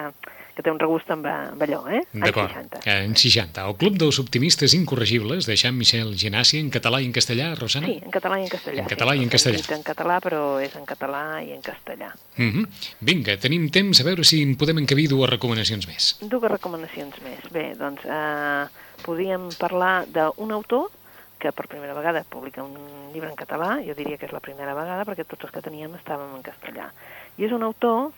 que 0.60 0.66
té 0.68 0.74
un 0.74 0.80
regust 0.82 1.08
amb, 1.14 1.24
amb 1.32 1.62
allò, 1.64 1.78
eh? 1.88 2.02
D'acord, 2.12 2.52
en 2.84 3.14
60. 3.16 3.64
El 3.64 3.78
Club 3.80 3.96
dels 4.02 4.18
Optimistes 4.20 4.74
Incorregibles 4.76 5.48
de 5.48 5.56
Jean-Michel 5.56 6.12
Genassi 6.20 6.60
en 6.60 6.68
català 6.74 7.00
i 7.00 7.08
en 7.08 7.14
castellà, 7.16 7.54
Rosana? 7.56 7.88
Sí, 7.88 7.96
en 8.04 8.12
català 8.12 8.42
i 8.42 8.44
en 8.44 8.52
castellà. 8.52 8.84
En 8.84 8.90
català 8.92 9.16
sí, 9.16 9.22
i 9.22 9.24
en 9.24 9.32
castellà. 9.32 9.62
En 9.78 9.88
català, 9.88 10.20
però 10.26 10.42
és 10.60 10.76
en 10.76 10.84
català 10.90 11.24
i 11.48 11.54
en 11.56 11.64
castellà. 11.64 12.12
Uh 12.36 12.44
mhm. 12.44 12.66
-huh. 12.66 12.92
Vinga, 13.00 13.38
tenim 13.38 13.70
temps 13.72 14.02
a 14.02 14.04
veure 14.04 14.26
si 14.26 14.42
en 14.44 14.58
podem 14.58 14.84
encabir 14.84 15.08
dues 15.08 15.30
recomanacions 15.30 15.88
més. 15.88 16.18
Dues 16.20 16.52
recomanacions 16.52 17.16
més. 17.24 17.40
Bé, 17.52 17.76
doncs 17.80 18.04
eh, 18.04 18.68
podríem 19.06 19.48
parlar 19.58 20.08
d'un 20.12 20.52
autor 20.52 20.92
que 21.40 21.54
per 21.54 21.68
primera 21.68 21.94
vegada 21.94 22.26
publica 22.28 22.64
un 22.64 22.76
llibre 23.14 23.30
en 23.30 23.36
català, 23.36 23.80
jo 23.88 23.96
diria 23.96 24.18
que 24.18 24.26
és 24.26 24.34
la 24.36 24.44
primera 24.44 24.76
vegada 24.76 25.06
perquè 25.08 25.24
tots 25.24 25.46
els 25.46 25.54
que 25.54 25.62
teníem 25.62 25.96
estàvem 25.96 26.36
en 26.36 26.44
castellà. 26.44 26.92
I 27.38 27.46
és 27.46 27.54
un 27.56 27.64
autor 27.64 28.10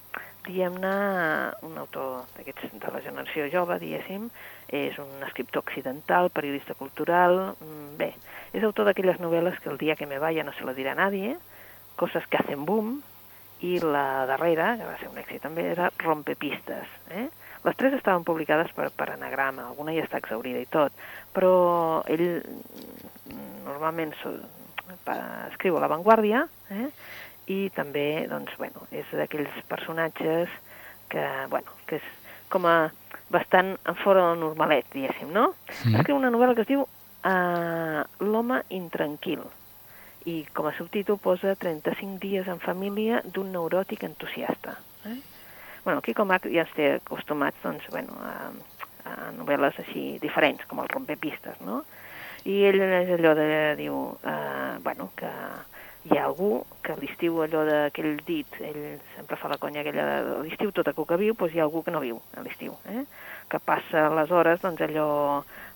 diguem-ne, 0.46 0.94
un 1.68 1.78
autor 1.78 2.26
d'aquests 2.38 2.74
de 2.82 2.92
la 2.94 3.02
generació 3.06 3.46
jove, 3.54 3.78
diguéssim, 3.82 4.28
és 4.74 4.98
un 5.02 5.22
escriptor 5.28 5.62
occidental, 5.62 6.32
periodista 6.34 6.74
cultural, 6.74 7.56
mm, 7.60 7.98
bé, 8.00 8.14
és 8.54 8.64
autor 8.64 8.86
d'aquelles 8.86 9.20
novel·les 9.20 9.60
que 9.60 9.70
el 9.70 9.78
dia 9.78 9.96
que 9.96 10.08
me 10.08 10.20
vaya 10.20 10.44
no 10.44 10.54
se 10.54 10.66
lo 10.66 10.74
dirà 10.74 10.96
nadie, 10.96 11.38
coses 11.96 12.26
que 12.28 12.38
hacen 12.38 12.66
boom, 12.66 13.02
i 13.62 13.78
la 13.80 14.26
darrera, 14.26 14.76
que 14.78 14.86
va 14.86 14.98
ser 14.98 15.10
un 15.12 15.20
èxit 15.22 15.44
també, 15.44 15.68
era 15.70 15.92
Rompepistes. 16.02 16.88
Eh? 17.12 17.28
Les 17.64 17.76
tres 17.78 17.94
estaven 17.94 18.24
publicades 18.26 18.72
per, 18.74 18.90
per 18.90 19.12
anagrama, 19.12 19.68
alguna 19.68 19.94
ja 19.94 20.08
està 20.08 20.18
exaurida 20.18 20.60
i 20.64 20.66
tot, 20.66 20.92
però 21.34 22.02
ell 22.10 22.42
mm, 22.42 23.62
normalment 23.68 24.16
escriu 25.52 25.78
a 25.78 25.84
La 25.84 25.92
Vanguardia, 25.92 26.48
eh? 26.74 26.90
I 27.48 27.70
també, 27.76 28.28
doncs, 28.30 28.54
bueno, 28.60 28.86
és 28.92 29.08
d'aquells 29.16 29.62
personatges 29.70 30.52
que, 31.12 31.24
bueno, 31.50 31.74
que 31.88 31.98
és 32.00 32.10
com 32.52 32.68
a 32.68 32.92
bastant 33.32 33.78
fora 34.04 34.28
del 34.30 34.42
normalet, 34.44 34.90
diguéssim, 34.94 35.32
no? 35.34 35.54
Mm. 35.86 35.96
Escriu 36.02 36.20
una 36.20 36.32
novel·la 36.34 36.56
que 36.56 36.66
es 36.66 36.70
diu 36.70 36.84
uh, 36.84 38.02
L'home 38.28 38.62
intranquil 38.76 39.44
i 40.30 40.42
com 40.54 40.68
a 40.70 40.76
subtítol 40.78 41.18
posa 41.18 41.56
35 41.58 42.20
dies 42.22 42.50
en 42.52 42.60
família 42.62 43.24
d'un 43.26 43.50
neuròtic 43.56 44.04
entusiasta. 44.06 44.76
Eh? 45.10 45.18
Bueno, 45.84 46.00
aquí 46.00 46.14
com 46.14 46.30
ja 46.30 46.38
ens 46.46 46.76
té 46.78 46.92
acostumats 47.00 47.58
doncs, 47.64 47.88
bueno, 47.90 48.14
a, 48.22 48.52
a 49.10 49.32
novel·les 49.34 49.80
així 49.82 50.20
diferents, 50.22 50.68
com 50.70 50.84
el 50.84 50.92
Rompepistes, 50.92 51.58
no? 51.66 51.82
I 52.46 52.64
ell 52.70 52.80
és 52.82 53.10
allò 53.16 53.34
de, 53.38 53.50
diu, 53.78 53.98
uh, 54.14 54.78
bueno, 54.86 55.10
que 55.18 55.30
hi 56.04 56.18
ha 56.18 56.26
algú 56.26 56.64
que 56.82 56.94
a 56.94 56.98
l'estiu 56.98 57.42
allò 57.44 57.62
d'aquell 57.68 58.22
dit, 58.26 58.56
ell 58.66 59.00
sempre 59.16 59.38
fa 59.38 59.52
la 59.52 59.60
conya 59.62 59.84
aquella 59.84 60.06
de 60.26 60.38
l'estiu 60.48 60.72
tot 60.74 60.88
a 60.90 60.96
cuca 60.98 61.18
viu, 61.22 61.36
doncs 61.38 61.54
hi 61.54 61.62
ha 61.62 61.68
algú 61.68 61.84
que 61.86 61.94
no 61.94 62.02
viu 62.02 62.22
a 62.38 62.46
l'estiu, 62.46 62.74
eh? 62.90 63.06
que 63.52 63.60
passa 63.60 64.08
les 64.16 64.32
hores 64.32 64.64
doncs 64.64 64.82
allò 64.82 65.10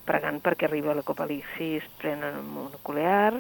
pregant 0.06 0.40
perquè 0.42 0.68
arriba 0.68 0.96
l'Ecopalixis 0.98 1.86
pren 2.02 2.24
el 2.26 2.42
monoculear, 2.42 3.36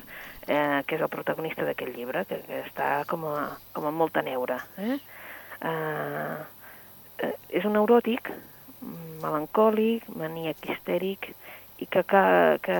eh, 0.47 0.81
que 0.85 0.97
és 0.97 1.01
el 1.01 1.11
protagonista 1.13 1.65
d'aquest 1.65 1.93
llibre, 1.95 2.25
que, 2.29 2.41
que 2.45 2.61
està 2.65 2.89
com 3.09 3.25
a, 3.29 3.51
com 3.73 3.85
a 3.85 3.93
molta 3.93 4.21
neura. 4.25 4.59
Eh? 4.81 4.97
Eh, 5.61 6.37
eh, 7.25 7.35
és 7.61 7.65
un 7.65 7.77
neuròtic, 7.77 8.33
melancòlic, 9.21 10.09
maníac 10.17 10.69
histèric, 10.69 11.31
i 11.81 11.85
que, 11.91 12.05
que, 12.07 12.25
que 12.63 12.77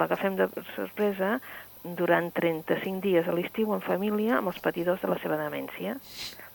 l'agafem 0.00 0.38
de 0.38 0.46
sorpresa 0.74 1.38
durant 1.84 2.30
35 2.36 3.00
dies 3.04 3.28
a 3.28 3.34
l'estiu 3.36 3.72
en 3.74 3.80
família 3.84 4.38
amb 4.38 4.52
els 4.52 4.60
patidors 4.64 5.00
de 5.02 5.10
la 5.10 5.18
seva 5.22 5.38
demència. 5.40 5.96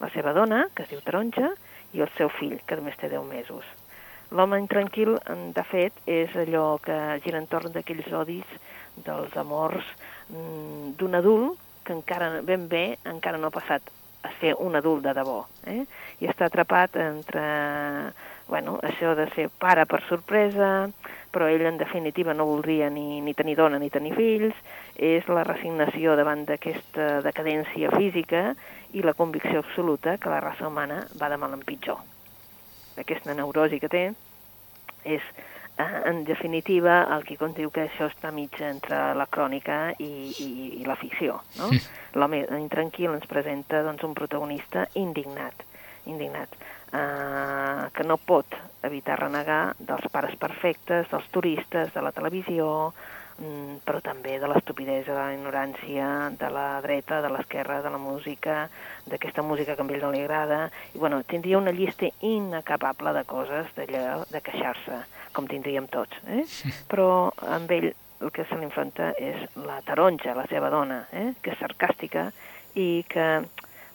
La 0.02 0.12
seva 0.14 0.34
dona, 0.38 0.66
que 0.76 0.86
es 0.86 0.92
diu 0.92 1.02
Taronja, 1.06 1.52
i 1.96 2.04
el 2.04 2.12
seu 2.18 2.30
fill, 2.30 2.60
que 2.68 2.78
només 2.78 2.98
té 3.00 3.10
10 3.10 3.26
mesos. 3.30 3.66
L'home 4.36 4.58
intranquil, 4.60 5.16
de 5.56 5.66
fet, 5.70 5.98
és 6.10 6.34
allò 6.36 6.80
que 6.84 6.98
gira 7.24 7.40
entorn 7.42 7.74
d'aquells 7.76 8.10
odis, 8.14 8.58
dels 9.06 9.36
amors 9.38 9.86
mm, 10.30 10.96
d'un 11.00 11.22
adult 11.22 11.62
que 11.86 11.94
encara 11.94 12.42
ben 12.42 12.68
bé 12.72 12.86
encara 13.06 13.38
no 13.38 13.52
ha 13.52 13.54
passat 13.54 13.95
a 14.26 14.32
ser 14.42 14.56
un 14.60 14.76
adult 14.76 15.06
de 15.06 15.14
debò. 15.14 15.44
Eh? 15.70 15.84
I 16.20 16.30
està 16.32 16.50
atrapat 16.50 16.98
entre 17.02 17.46
bueno, 18.48 18.78
això 18.86 19.16
de 19.18 19.26
ser 19.34 19.48
pare 19.50 19.86
per 19.90 20.02
sorpresa, 20.06 20.88
però 21.34 21.48
ell 21.50 21.66
en 21.66 21.80
definitiva 21.82 22.34
no 22.34 22.46
voldria 22.46 22.90
ni, 22.94 23.22
ni 23.22 23.34
tenir 23.34 23.56
dona 23.58 23.80
ni 23.82 23.90
tenir 23.90 24.14
fills, 24.16 24.56
és 24.96 25.26
la 25.28 25.44
resignació 25.44 26.16
davant 26.16 26.46
d'aquesta 26.46 27.24
decadència 27.26 27.92
física 27.98 28.54
i 28.94 29.02
la 29.04 29.16
convicció 29.18 29.64
absoluta 29.64 30.18
que 30.22 30.32
la 30.32 30.44
raça 30.44 30.70
humana 30.70 31.04
va 31.20 31.30
de 31.30 31.42
mal 31.42 31.58
en 31.58 31.66
pitjor. 31.66 32.00
Aquesta 33.02 33.34
neurosi 33.34 33.82
que 33.82 33.92
té 33.92 34.06
és, 35.04 35.26
en 35.78 36.24
definitiva, 36.24 37.04
el 37.16 37.26
que 37.28 37.38
condiu 37.38 37.72
que 37.72 37.86
això 37.86 38.08
està 38.08 38.32
mig 38.32 38.56
entre 38.64 39.14
la 39.18 39.28
crònica 39.28 39.94
i, 40.00 40.12
i, 40.40 40.50
i 40.82 40.84
la 40.88 40.96
ficció. 40.96 41.42
No? 41.60 41.70
L'home 42.20 42.46
intranquil 42.60 43.12
ens 43.14 43.28
presenta 43.28 43.84
doncs, 43.84 44.04
un 44.08 44.16
protagonista 44.16 44.88
indignat 44.96 45.66
indignat, 46.06 46.50
eh, 46.94 47.90
que 47.94 48.04
no 48.04 48.18
pot 48.18 48.56
evitar 48.86 49.20
renegar 49.20 49.76
dels 49.80 50.08
pares 50.12 50.36
perfectes, 50.38 51.10
dels 51.12 51.30
turistes, 51.34 51.94
de 51.94 52.02
la 52.02 52.14
televisió, 52.16 52.94
però 53.36 54.00
també 54.00 54.38
de 54.40 54.48
l'estupidesa, 54.48 55.12
de 55.12 55.18
la 55.18 55.34
ignorància, 55.36 56.08
de 56.40 56.50
la 56.54 56.80
dreta, 56.82 57.20
de 57.22 57.32
l'esquerra, 57.34 57.82
de 57.84 57.92
la 57.92 58.00
música, 58.00 58.70
d'aquesta 59.06 59.44
música 59.44 59.76
que 59.76 59.84
a 59.84 59.90
ell 59.92 60.06
no 60.06 60.12
li 60.14 60.24
agrada, 60.24 60.70
i 60.94 60.98
bueno, 60.98 61.22
tindria 61.24 61.60
una 61.60 61.76
llista 61.76 62.08
inacabable 62.22 63.14
de 63.14 63.26
coses 63.28 63.68
d'allò 63.76 64.24
de 64.32 64.42
queixar-se, 64.42 65.04
com 65.36 65.48
tindríem 65.52 65.88
tots, 65.92 66.16
eh? 66.32 66.46
Però 66.88 67.32
amb 67.44 67.72
ell 67.76 67.92
el 68.22 68.32
que 68.32 68.46
se 68.48 68.56
l'enfronta 68.56 69.12
és 69.20 69.44
la 69.60 69.82
taronja, 69.86 70.36
la 70.38 70.48
seva 70.48 70.72
dona, 70.72 71.04
eh? 71.12 71.34
que 71.42 71.52
és 71.52 71.60
sarcàstica 71.60 72.30
i 72.76 73.04
que 73.10 73.28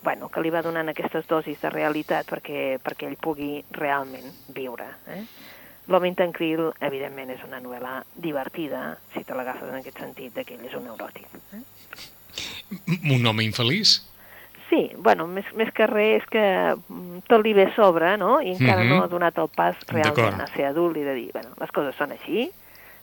bueno, 0.03 0.31
que 0.33 0.41
li 0.41 0.53
va 0.53 0.63
donant 0.65 0.89
aquestes 0.89 1.27
dosis 1.29 1.61
de 1.61 1.71
realitat 1.73 2.29
perquè, 2.29 2.79
perquè 2.81 3.09
ell 3.09 3.19
pugui 3.21 3.59
realment 3.77 4.31
viure. 4.57 4.87
Eh? 5.13 5.25
L'home 5.91 6.07
intranquil, 6.11 6.69
evidentment, 6.87 7.33
és 7.35 7.41
una 7.47 7.59
novel·la 7.63 7.97
divertida, 8.15 8.97
si 9.15 9.25
te 9.27 9.35
l'agafes 9.35 9.67
en 9.69 9.81
aquest 9.81 9.99
sentit, 9.99 10.39
que 10.47 10.55
ell 10.55 10.69
és 10.69 10.77
un 10.79 10.87
neuròtic. 10.87 11.27
Eh? 11.57 11.65
Un 13.11 13.27
home 13.27 13.43
infeliç? 13.43 13.99
Sí, 14.71 14.85
bueno, 15.03 15.27
més, 15.27 15.49
més 15.59 15.73
que 15.75 15.89
res 15.91 16.21
és 16.21 16.29
que 16.31 16.43
mm, 16.77 17.25
tot 17.27 17.43
li 17.43 17.57
ve 17.59 17.67
a 17.67 17.75
sobre, 17.75 18.15
no? 18.23 18.39
I 18.39 18.55
encara 18.55 18.85
mm 18.85 18.87
-hmm. 18.87 18.99
no 19.01 19.03
ha 19.03 19.09
donat 19.11 19.39
el 19.39 19.49
pas 19.49 19.77
realment 19.89 20.41
a 20.41 20.47
ser 20.55 20.67
adult 20.67 20.97
i 20.97 21.03
de 21.03 21.15
dir, 21.15 21.31
bueno, 21.33 21.51
les 21.59 21.71
coses 21.73 21.97
són 21.97 22.13
així, 22.13 22.51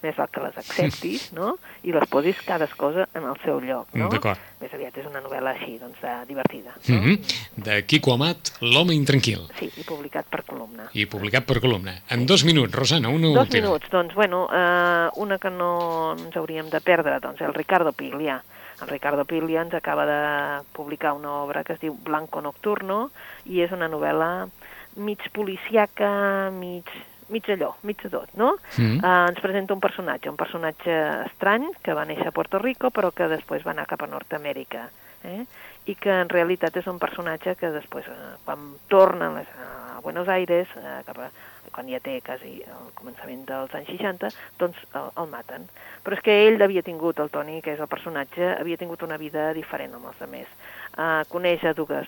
més 0.03 0.15
val 0.15 0.29
que 0.29 0.41
les 0.43 0.57
acceptis, 0.57 1.31
no? 1.33 1.55
I 1.83 1.93
les 1.95 2.07
posis 2.09 2.39
cadascosa 2.45 3.07
en 3.13 3.23
el 3.23 3.37
seu 3.43 3.59
lloc, 3.63 3.93
no? 3.97 4.09
D'acord. 4.13 4.39
Més 4.61 4.73
aviat 4.73 4.97
és 4.97 5.05
una 5.09 5.21
novel·la 5.21 5.53
així, 5.55 5.77
doncs, 5.81 5.99
de, 6.01 6.13
divertida. 6.29 6.73
No? 6.87 6.95
Mm 6.95 7.03
-hmm. 7.03 7.17
De 7.55 7.85
Quico 7.85 8.13
Amat, 8.13 8.51
L'home 8.61 8.93
intranquil. 8.93 9.47
Sí, 9.59 9.69
i 9.77 9.83
publicat 9.83 10.25
per 10.29 10.43
columna. 10.43 10.89
I 10.93 11.05
publicat 11.05 11.45
per 11.45 11.59
columna. 11.59 12.01
En 12.09 12.25
dos 12.25 12.43
minuts, 12.43 12.73
Rosana, 12.73 13.09
una 13.09 13.27
Dos 13.27 13.47
última. 13.47 13.67
minuts, 13.67 13.89
doncs, 13.89 14.13
bueno, 14.13 14.47
eh, 14.51 15.09
una 15.15 15.37
que 15.37 15.49
no 15.49 16.15
ens 16.17 16.35
hauríem 16.35 16.69
de 16.69 16.81
perdre, 16.81 17.19
doncs, 17.19 17.41
el 17.41 17.53
Ricardo 17.53 17.91
Piglia. 17.93 18.43
El 18.81 18.87
Ricardo 18.87 19.25
Piglia 19.25 19.61
ens 19.61 19.73
acaba 19.73 20.05
de 20.05 20.63
publicar 20.73 21.13
una 21.13 21.31
obra 21.31 21.63
que 21.63 21.73
es 21.73 21.79
diu 21.79 21.97
Blanco 22.03 22.41
Nocturno 22.41 23.09
i 23.45 23.61
és 23.61 23.71
una 23.71 23.87
novel·la 23.89 24.47
mig 24.95 25.17
policiaca, 25.33 26.51
mig 26.51 26.85
mig 27.33 27.49
allò, 27.51 27.73
mig 27.83 28.01
tot, 28.09 28.29
no? 28.39 28.55
Mm. 28.77 28.99
Uh, 29.01 29.27
ens 29.31 29.41
presenta 29.43 29.75
un 29.75 29.83
personatge, 29.83 30.29
un 30.29 30.39
personatge 30.39 30.95
estrany 31.25 31.69
que 31.83 31.95
va 31.97 32.05
néixer 32.07 32.29
a 32.29 32.35
Puerto 32.35 32.59
Rico 32.63 32.91
però 32.93 33.11
que 33.11 33.29
després 33.31 33.65
va 33.67 33.73
anar 33.75 33.87
cap 33.89 34.05
a 34.05 34.11
Nord-Amèrica, 34.11 34.87
eh? 35.27 35.43
i 35.87 35.95
que 35.95 36.11
en 36.11 36.29
realitat 36.29 36.77
és 36.79 36.87
un 36.91 36.99
personatge 36.99 37.55
que 37.59 37.71
després, 37.71 38.07
eh, 38.11 38.33
quan 38.45 38.73
torna 38.91 39.29
a, 39.31 39.35
les, 39.39 39.51
a 39.63 40.01
Buenos 40.03 40.27
Aires, 40.27 40.67
eh, 40.75 40.97
cap 41.07 41.19
a, 41.23 41.29
quan 41.71 41.87
ja 41.91 41.99
té 42.03 42.17
quasi 42.25 42.57
el 42.65 42.91
començament 42.97 43.45
dels 43.47 43.73
anys 43.77 43.91
60, 43.93 44.31
doncs 44.59 44.79
el, 44.93 45.11
el 45.21 45.29
maten. 45.31 45.67
Però 46.03 46.17
és 46.17 46.23
que 46.25 46.35
ell 46.47 46.63
havia 46.63 46.83
tingut, 46.83 47.19
el 47.23 47.31
Toni, 47.31 47.61
que 47.63 47.75
és 47.75 47.83
el 47.83 47.91
personatge, 47.91 48.55
havia 48.57 48.79
tingut 48.79 49.03
una 49.07 49.19
vida 49.21 49.51
diferent 49.55 49.95
amb 49.95 50.11
els 50.11 50.23
altres. 50.25 50.51
Uh, 50.97 51.21
coneix 51.29 51.61
a 51.61 51.75
dues, 51.77 52.07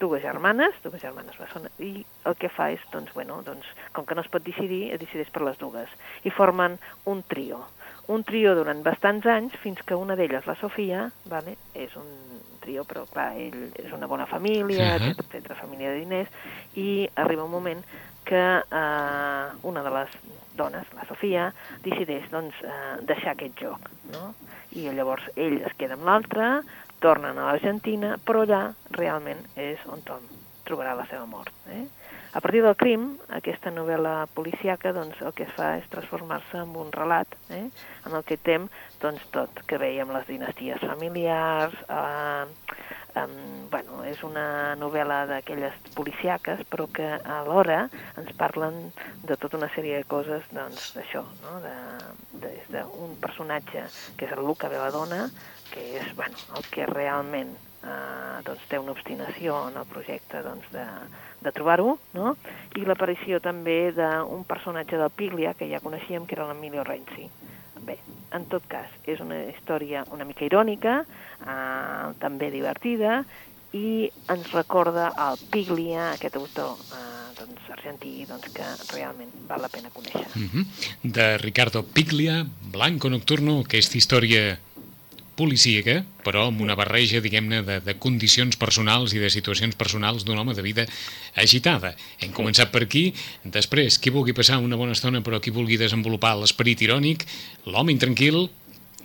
dues 0.00 0.22
germanes, 0.24 0.78
dues 0.80 1.02
germanes 1.02 1.36
bessones, 1.36 1.74
i 1.84 2.00
el 2.24 2.36
que 2.40 2.48
fa 2.48 2.70
és, 2.72 2.80
doncs, 2.88 3.12
bueno, 3.12 3.42
doncs, 3.44 3.68
com 3.92 4.06
que 4.08 4.16
no 4.16 4.24
es 4.24 4.30
pot 4.32 4.44
decidir, 4.46 4.86
es 4.94 5.02
decideix 5.02 5.28
per 5.34 5.44
les 5.44 5.58
dues, 5.60 5.92
i 6.24 6.32
formen 6.32 6.78
un 7.12 7.20
trio. 7.28 7.60
Un 8.08 8.24
trio 8.24 8.54
durant 8.58 8.80
bastants 8.82 9.28
anys, 9.28 9.54
fins 9.62 9.84
que 9.86 9.98
una 9.98 10.16
d'elles, 10.16 10.48
la 10.48 10.56
Sofia, 10.58 11.04
vale, 11.30 11.58
és 11.76 11.92
un 12.00 12.08
trio, 12.62 12.86
però 12.88 13.04
clar, 13.10 13.32
ell 13.36 13.68
és 13.78 13.92
una 13.92 14.08
bona 14.10 14.26
família, 14.30 14.94
Ahà. 14.94 15.12
etc, 15.12 15.26
etc, 15.28 15.58
família 15.60 15.92
de 15.92 16.00
diners, 16.00 16.32
i 16.78 16.88
arriba 17.20 17.44
un 17.44 17.52
moment 17.52 17.84
que 18.24 18.40
eh, 18.40 19.46
una 19.68 19.82
de 19.82 19.92
les 19.98 20.16
dones, 20.56 20.88
la 20.96 21.06
Sofia, 21.08 21.50
decideix 21.84 22.30
doncs, 22.32 22.58
eh, 22.64 22.96
deixar 23.08 23.36
aquest 23.36 23.60
joc, 23.60 23.90
no? 24.12 24.32
I 24.72 24.86
llavors 24.96 25.26
ell 25.36 25.58
es 25.66 25.74
queda 25.76 25.98
amb 25.98 26.06
l'altre, 26.08 26.46
tornen 27.02 27.38
a 27.38 27.50
l'Argentina, 27.50 28.14
però 28.22 28.46
allà 28.46 28.62
realment 28.96 29.42
és 29.58 29.82
on 29.90 30.06
Tom 30.06 30.30
trobarà 30.66 30.94
la 30.94 31.06
seva 31.10 31.26
mort. 31.26 31.52
Eh? 31.68 31.84
A 32.32 32.40
partir 32.40 32.62
del 32.64 32.76
crim, 32.80 33.08
aquesta 33.36 33.72
novel·la 33.74 34.26
policiaca 34.32 34.94
doncs, 34.96 35.18
el 35.20 35.34
que 35.36 35.44
fa 35.52 35.74
és 35.80 35.88
transformar-se 35.92 36.62
en 36.62 36.70
un 36.80 36.92
relat 36.94 37.34
eh? 37.52 37.66
en 38.06 38.14
el 38.16 38.24
que 38.24 38.38
tem 38.40 38.68
doncs, 39.02 39.26
tot 39.34 39.60
que 39.68 39.80
veiem 39.82 40.14
les 40.14 40.24
dinasties 40.30 40.80
familiars, 40.86 41.76
eh, 41.92 42.46
um, 43.16 43.68
bueno, 43.70 44.02
és 44.08 44.22
una 44.26 44.74
novel·la 44.80 45.22
d'aquelles 45.30 45.74
policiaques, 45.96 46.62
però 46.70 46.88
que 46.92 47.08
alhora 47.38 47.86
ens 48.20 48.30
parlen 48.38 48.92
de 49.24 49.36
tota 49.36 49.58
una 49.60 49.70
sèrie 49.74 50.00
de 50.00 50.08
coses, 50.08 50.46
doncs, 50.52 50.92
d'això, 50.96 51.24
no? 51.44 51.58
de, 51.64 51.74
de, 52.44 52.54
d'un 52.72 53.16
personatge 53.22 53.84
que 54.16 54.28
és 54.28 54.36
el 54.36 54.44
Luca 54.46 54.70
Belladonna, 54.72 55.26
que 55.72 55.84
és, 56.00 56.14
bueno, 56.18 56.38
el 56.56 56.66
que 56.72 56.88
realment 56.88 57.54
eh, 57.82 58.40
doncs, 58.46 58.66
té 58.68 58.80
una 58.80 58.94
obstinació 58.96 59.58
en 59.68 59.78
el 59.80 59.88
projecte 59.90 60.42
doncs, 60.44 60.68
de, 60.74 60.86
de 61.42 61.54
trobar-ho, 61.54 61.96
no? 62.16 62.36
i 62.78 62.86
l'aparició 62.86 63.40
també 63.44 63.78
d'un 63.96 64.44
personatge 64.48 65.00
del 65.00 65.12
Piglia, 65.16 65.56
que 65.58 65.70
ja 65.70 65.82
coneixíem, 65.84 66.26
que 66.26 66.38
era 66.38 66.48
l'Emilio 66.50 66.84
Renzi. 66.86 67.28
En 68.32 68.46
tot 68.48 68.64
cas, 68.68 68.88
és 69.04 69.20
una 69.20 69.38
història 69.50 70.04
una 70.14 70.24
mica 70.24 70.44
irònica, 70.46 71.02
eh, 71.44 72.06
també 72.22 72.50
divertida, 72.50 73.22
i 73.72 74.10
ens 74.32 74.50
recorda 74.52 75.10
el 75.26 75.40
Piglia, 75.52 76.12
aquest 76.12 76.36
autor 76.36 76.76
eh, 76.92 77.12
doncs, 77.38 77.68
argentí, 77.72 78.12
doncs, 78.28 78.50
que 78.52 78.66
realment 78.92 79.32
val 79.48 79.64
la 79.64 79.70
pena 79.72 79.92
conèixer. 79.94 80.28
Mm 80.34 80.48
-hmm. 80.52 80.66
De 81.02 81.38
Ricardo 81.38 81.82
Piglia, 81.82 82.44
Blanco 82.72 83.08
Nocturno, 83.08 83.60
aquesta 83.60 83.96
història 83.98 84.58
policíaca, 85.36 86.02
però 86.22 86.46
amb 86.50 86.60
una 86.64 86.76
barreja, 86.78 87.22
diguem-ne, 87.24 87.62
de, 87.66 87.78
de 87.84 87.94
condicions 88.00 88.58
personals 88.60 89.14
i 89.16 89.22
de 89.22 89.30
situacions 89.32 89.76
personals 89.78 90.26
d'un 90.26 90.38
home 90.38 90.54
de 90.54 90.64
vida 90.64 90.86
agitada. 91.38 91.94
Hem 92.20 92.34
començat 92.36 92.72
per 92.72 92.84
aquí, 92.86 93.08
després, 93.44 93.98
qui 93.98 94.12
vulgui 94.14 94.36
passar 94.36 94.60
una 94.62 94.78
bona 94.78 94.96
estona 94.96 95.22
però 95.24 95.40
qui 95.42 95.54
vulgui 95.54 95.80
desenvolupar 95.80 96.34
l'esperit 96.40 96.84
irònic, 96.84 97.26
l'home 97.66 97.94
intranquil, 97.94 98.46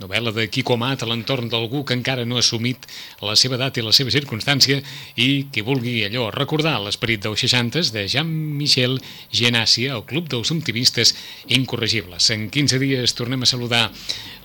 novel·la 0.01 0.33
de 0.36 0.47
Quico 0.53 0.75
Amat 0.77 1.03
a 1.03 1.10
l'entorn 1.10 1.49
d'algú 1.51 1.83
que 1.88 1.95
encara 1.97 2.25
no 2.25 2.38
ha 2.38 2.43
assumit 2.43 2.86
la 3.25 3.36
seva 3.39 3.57
edat 3.57 3.77
i 3.77 3.86
la 3.86 3.93
seva 3.95 4.13
circumstància 4.13 4.79
i 5.15 5.47
qui 5.53 5.63
vulgui 5.65 5.99
allò 6.07 6.27
recordar 6.33 6.77
l'esperit 6.83 7.23
dels 7.23 7.43
60 7.45 7.91
de 7.95 8.05
Jean-Michel 8.07 8.99
Genàcia, 9.31 9.95
el 9.95 10.05
Club 10.10 10.29
dels 10.33 10.51
Optimistes 10.53 11.15
Incorregibles. 11.47 12.29
En 12.36 12.49
15 12.53 12.79
dies 12.83 13.15
tornem 13.17 13.43
a 13.43 13.49
saludar 13.49 13.88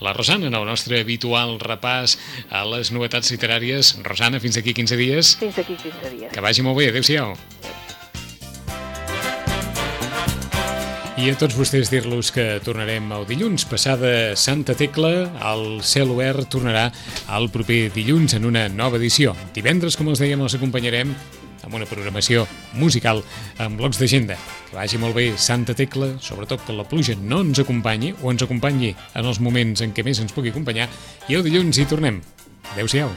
la 0.02 0.12
Rosana 0.12 0.48
en 0.48 0.58
el 0.58 0.66
nostre 0.66 1.00
habitual 1.00 1.58
repàs 1.62 2.18
a 2.50 2.64
les 2.68 2.92
novetats 2.94 3.32
literàries. 3.34 3.96
Rosana, 4.02 4.42
fins 4.42 4.58
aquí 4.58 4.74
15 4.74 4.98
dies. 5.00 5.36
Fins 5.40 5.62
aquí 5.62 5.78
15 5.78 6.16
dies. 6.16 6.34
Que 6.34 6.44
vagi 6.44 6.66
molt 6.66 6.78
bé. 6.80 6.90
Adéu-siau. 6.92 7.36
I 11.12 11.26
a 11.28 11.34
tots 11.36 11.52
vostès 11.58 11.90
dir-los 11.92 12.30
que 12.32 12.44
tornarem 12.64 13.10
el 13.12 13.26
dilluns. 13.28 13.66
Passada 13.68 14.32
Santa 14.32 14.72
Tecla, 14.72 15.10
el 15.50 15.82
cel 15.84 16.08
obert 16.14 16.48
tornarà 16.54 16.86
el 17.36 17.50
proper 17.52 17.90
dilluns 17.92 18.32
en 18.38 18.48
una 18.48 18.62
nova 18.72 18.96
edició. 18.96 19.34
Divendres, 19.52 19.98
com 20.00 20.08
els 20.08 20.22
dèiem, 20.24 20.40
els 20.40 20.56
acompanyarem 20.56 21.12
amb 21.66 21.76
una 21.76 21.88
programació 21.90 22.46
musical 22.80 23.20
amb 23.60 23.76
blocs 23.76 24.00
d'agenda. 24.00 24.38
Que 24.70 24.78
vagi 24.78 25.02
molt 25.02 25.18
bé 25.20 25.28
Santa 25.36 25.76
Tecla, 25.76 26.14
sobretot 26.24 26.64
que 26.64 26.78
la 26.78 26.88
pluja 26.88 27.18
no 27.20 27.42
ens 27.44 27.60
acompanyi 27.60 28.14
o 28.22 28.32
ens 28.32 28.48
acompanyi 28.48 28.94
en 29.12 29.28
els 29.28 29.44
moments 29.44 29.84
en 29.84 29.92
què 29.92 30.08
més 30.08 30.24
ens 30.24 30.32
pugui 30.32 30.56
acompanyar 30.56 30.88
i 31.28 31.36
el 31.36 31.44
dilluns 31.44 31.76
hi 31.76 31.88
tornem. 31.92 32.24
Adéu-siau. 32.72 33.12